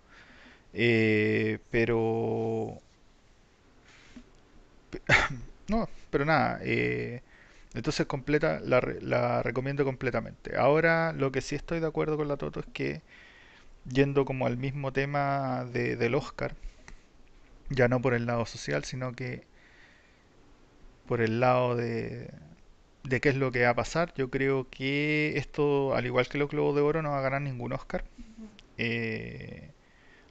Eh, 0.74 1.58
pero... 1.70 2.80
no, 5.68 5.88
pero 6.10 6.24
nada. 6.24 6.60
entonces 7.74 8.06
completa, 8.06 8.60
la, 8.60 8.80
la 9.00 9.42
recomiendo 9.42 9.84
completamente. 9.84 10.56
Ahora, 10.56 11.12
lo 11.12 11.30
que 11.32 11.40
sí 11.40 11.54
estoy 11.54 11.80
de 11.80 11.86
acuerdo 11.86 12.16
con 12.16 12.28
la 12.28 12.36
Toto 12.36 12.60
es 12.60 12.66
que, 12.72 13.02
yendo 13.90 14.24
como 14.24 14.46
al 14.46 14.58
mismo 14.58 14.92
tema 14.92 15.66
de, 15.72 15.96
del 15.96 16.14
Oscar, 16.16 16.56
ya 17.70 17.88
no 17.88 18.00
por 18.02 18.14
el 18.14 18.26
lado 18.26 18.44
social, 18.46 18.84
sino 18.84 19.12
que 19.14 19.44
por 21.06 21.20
el 21.20 21.40
lado 21.40 21.76
de, 21.76 22.30
de 23.04 23.20
qué 23.20 23.30
es 23.30 23.36
lo 23.36 23.50
que 23.52 23.62
va 23.62 23.70
a 23.70 23.74
pasar. 23.74 24.12
Yo 24.14 24.30
creo 24.30 24.66
que 24.70 25.34
esto, 25.36 25.94
al 25.94 26.06
igual 26.06 26.28
que 26.28 26.38
los 26.38 26.50
Globos 26.50 26.74
de 26.74 26.82
Oro, 26.82 27.02
no 27.02 27.10
va 27.10 27.18
a 27.18 27.22
ganar 27.22 27.42
ningún 27.42 27.72
Oscar. 27.72 28.04
Eh, 28.78 29.70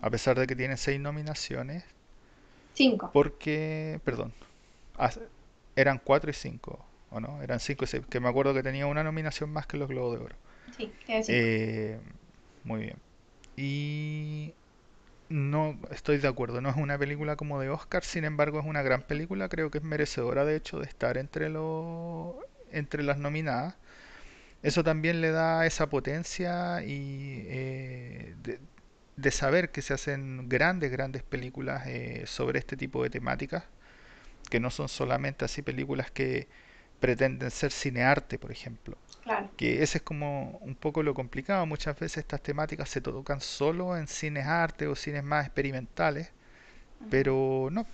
a 0.02 0.10
pesar 0.10 0.40
de 0.40 0.48
que 0.48 0.56
tiene 0.56 0.78
seis 0.78 1.00
nominaciones. 1.00 1.84
Cinco. 2.74 3.10
Porque, 3.12 4.00
perdón, 4.06 4.34
eran 5.76 6.00
cuatro 6.04 6.30
y 6.32 6.34
cinco, 6.34 6.86
¿o 7.12 7.20
no? 7.20 7.42
Eran 7.42 7.60
cinco 7.60 7.86
y 7.86 7.88
seis. 7.88 8.04
Que 8.10 8.20
me 8.20 8.30
acuerdo 8.30 8.54
que 8.54 8.64
tenía 8.64 8.88
una 8.88 9.04
nominación 9.04 9.52
más 9.52 9.68
que 9.68 9.78
los 9.78 9.90
Globos 9.90 10.18
de 10.18 10.26
Oro. 10.26 10.36
Sí, 10.78 10.92
eh, 11.28 12.00
muy 12.64 12.82
bien. 12.82 12.98
Y 13.58 14.54
no 15.30 15.78
estoy 15.92 16.18
de 16.18 16.28
acuerdo, 16.28 16.62
no 16.62 16.70
es 16.70 16.76
una 16.76 16.98
película 16.98 17.36
como 17.36 17.60
de 17.60 17.70
Oscar, 17.70 18.04
sin 18.04 18.24
embargo 18.24 18.60
es 18.60 18.66
una 18.66 18.82
gran 18.82 19.04
película, 19.04 19.50
creo 19.50 19.70
que 19.70 19.80
es 19.80 19.84
merecedora 19.84 20.46
de 20.46 20.56
hecho 20.56 20.80
de 20.80 20.86
estar 20.86 21.18
entre 21.18 21.50
los 21.50 22.36
entre 22.72 23.04
las 23.04 23.18
nominadas. 23.18 23.76
Eso 24.62 24.84
también 24.84 25.22
le 25.22 25.32
da 25.32 25.66
esa 25.66 25.90
potencia 25.90 26.84
y 26.84 27.46
eh, 27.48 28.36
de, 29.16 29.32
saber 29.32 29.72
que 29.72 29.82
se 29.82 29.94
hacen 29.94 30.50
grandes, 30.50 30.92
grandes 30.92 31.24
películas 31.24 31.88
eh, 31.88 32.24
sobre 32.26 32.60
este 32.60 32.76
tipo 32.76 33.04
de 33.04 33.10
temáticas, 33.10 33.64
que 34.50 34.60
no 34.60 34.70
son 34.72 34.90
solamente 34.90 35.46
así 35.46 35.62
películas 35.62 36.12
que 36.12 36.48
pretenden 37.00 37.52
ser 37.52 37.72
cinearte, 37.72 38.38
por 38.38 38.52
ejemplo. 38.52 38.98
Que 39.58 39.84
ese 39.84 40.00
es 40.00 40.04
como 40.04 40.58
un 40.62 40.76
poco 40.76 41.04
lo 41.04 41.14
complicado. 41.14 41.66
Muchas 41.66 41.98
veces 42.00 42.18
estas 42.20 42.42
temáticas 42.42 42.90
se 42.90 43.00
tocan 43.02 43.42
solo 43.42 43.96
en 43.96 44.08
cines 44.08 44.46
arte 44.46 44.88
o 44.88 44.96
cines 44.96 45.24
más 45.24 45.46
experimentales, 45.46 46.32
pero 47.10 47.70
no, 47.72 47.86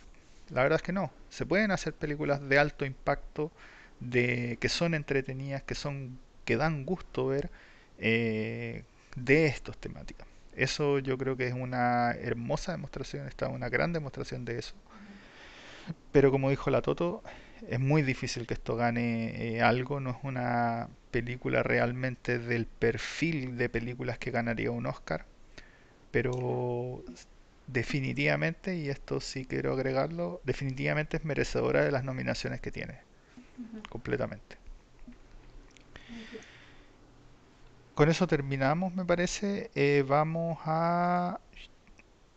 la 0.50 0.64
verdad 0.64 0.78
es 0.78 0.84
que 0.84 0.94
no. 0.94 1.12
Se 1.30 1.46
pueden 1.46 1.72
hacer 1.72 1.94
películas 1.94 2.48
de 2.48 2.58
alto 2.58 2.86
impacto, 2.86 3.52
de 4.00 4.58
que 4.60 4.70
son 4.70 4.94
entretenidas, 4.94 5.64
que 5.64 5.76
son 5.76 6.20
que 6.46 6.58
dan 6.58 6.86
gusto 6.86 7.28
ver 7.28 7.50
eh, 8.00 8.84
de 9.16 9.48
estas 9.48 9.78
temáticas. 9.78 10.28
Eso 10.56 11.00
yo 11.00 11.18
creo 11.18 11.36
que 11.36 11.48
es 11.48 11.54
una 11.54 12.12
hermosa 12.12 12.72
demostración, 12.72 13.28
está 13.28 13.50
una 13.50 13.70
gran 13.70 13.94
demostración 13.94 14.46
de 14.46 14.60
eso. 14.60 14.76
Pero 16.12 16.32
como 16.32 16.50
dijo 16.50 16.70
la 16.70 16.82
Toto, 16.82 17.24
es 17.70 17.80
muy 17.80 18.02
difícil 18.02 18.48
que 18.48 18.54
esto 18.54 18.76
gane 18.76 19.56
eh, 19.58 19.62
algo, 19.62 20.00
no 20.00 20.12
es 20.12 20.18
una 20.24 20.90
película 21.12 21.64
realmente 21.64 22.40
del 22.40 22.66
perfil 22.66 23.58
de 23.58 23.70
películas 23.70 24.18
que 24.18 24.32
ganaría 24.32 24.72
un 24.72 24.86
Oscar, 24.86 25.26
pero 26.12 27.04
definitivamente, 27.68 28.78
y 28.78 28.90
esto 28.90 29.20
sí 29.22 29.46
quiero 29.46 29.74
agregarlo, 29.74 30.42
definitivamente 30.44 31.18
es 31.18 31.26
merecedora 31.26 31.84
de 31.84 31.92
las 31.92 32.04
nominaciones 32.04 32.62
que 32.62 32.72
tiene, 32.72 33.00
completamente. 33.90 34.58
Con 37.94 38.10
eso 38.10 38.28
terminamos, 38.28 38.94
me 38.94 39.06
parece. 39.06 39.72
Eh, 39.74 40.04
vamos 40.06 40.60
a 40.66 41.40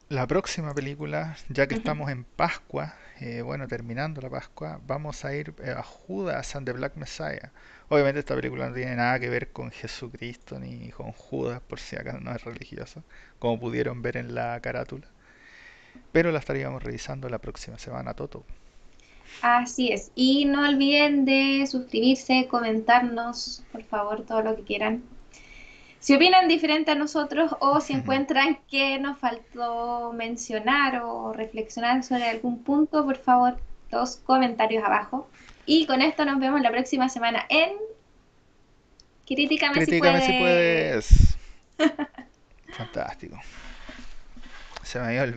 la 0.08 0.26
próxima 0.26 0.72
película, 0.74 1.36
ya 1.48 1.66
que 1.66 1.74
estamos 1.74 2.10
en 2.10 2.24
Pascua, 2.24 2.94
eh, 3.20 3.42
bueno, 3.42 3.68
terminando 3.68 4.20
la 4.20 4.30
Pascua, 4.30 4.80
vamos 4.86 5.24
a 5.24 5.34
ir 5.34 5.54
eh, 5.62 5.74
a 5.76 5.82
Judas 5.82 6.56
and 6.56 6.66
the 6.66 6.72
Black 6.72 6.96
Messiah. 6.96 7.52
Obviamente 7.88 8.20
esta 8.20 8.34
película 8.34 8.68
no 8.68 8.74
tiene 8.74 8.96
nada 8.96 9.18
que 9.18 9.28
ver 9.28 9.52
con 9.52 9.70
Jesucristo 9.70 10.58
ni 10.58 10.90
con 10.90 11.12
Judas, 11.12 11.60
por 11.60 11.80
si 11.80 11.96
acaso 11.96 12.20
no 12.20 12.32
es 12.32 12.42
religioso, 12.44 13.04
como 13.38 13.60
pudieron 13.60 14.00
ver 14.00 14.16
en 14.16 14.34
la 14.34 14.58
carátula. 14.60 15.08
Pero 16.12 16.32
la 16.32 16.38
estaríamos 16.38 16.82
revisando 16.82 17.28
la 17.28 17.38
próxima 17.38 17.78
semana, 17.78 18.14
Toto. 18.14 18.44
Así 19.42 19.92
es. 19.92 20.10
Y 20.14 20.44
no 20.44 20.68
olviden 20.68 21.24
de 21.24 21.66
suscribirse, 21.70 22.46
comentarnos, 22.48 23.62
por 23.72 23.84
favor, 23.84 24.24
todo 24.26 24.42
lo 24.42 24.56
que 24.56 24.62
quieran. 24.62 25.02
Si 26.00 26.14
opinan 26.14 26.48
diferente 26.48 26.92
a 26.92 26.94
nosotros 26.94 27.54
o 27.60 27.80
si 27.80 27.92
encuentran 27.92 28.58
que 28.70 28.98
nos 28.98 29.18
faltó 29.18 30.12
mencionar 30.12 31.02
o 31.02 31.32
reflexionar 31.32 32.04
sobre 32.04 32.28
algún 32.28 32.62
punto, 32.62 33.04
por 33.04 33.18
favor, 33.18 33.58
dos 33.90 34.16
comentarios 34.16 34.84
abajo. 34.84 35.28
Y 35.66 35.86
con 35.86 36.00
esto 36.00 36.24
nos 36.24 36.38
vemos 36.38 36.60
la 36.60 36.70
próxima 36.70 37.08
semana 37.08 37.44
en 37.48 37.72
Críticame, 39.26 39.74
Críticame 39.74 40.20
si 40.22 40.32
puedes. 40.38 41.04
Si 41.04 41.36
puedes. 41.78 41.98
Fantástico. 42.76 43.38
Se 44.82 44.98
me 44.98 45.08
había 45.08 45.22
olvidado 45.24 45.36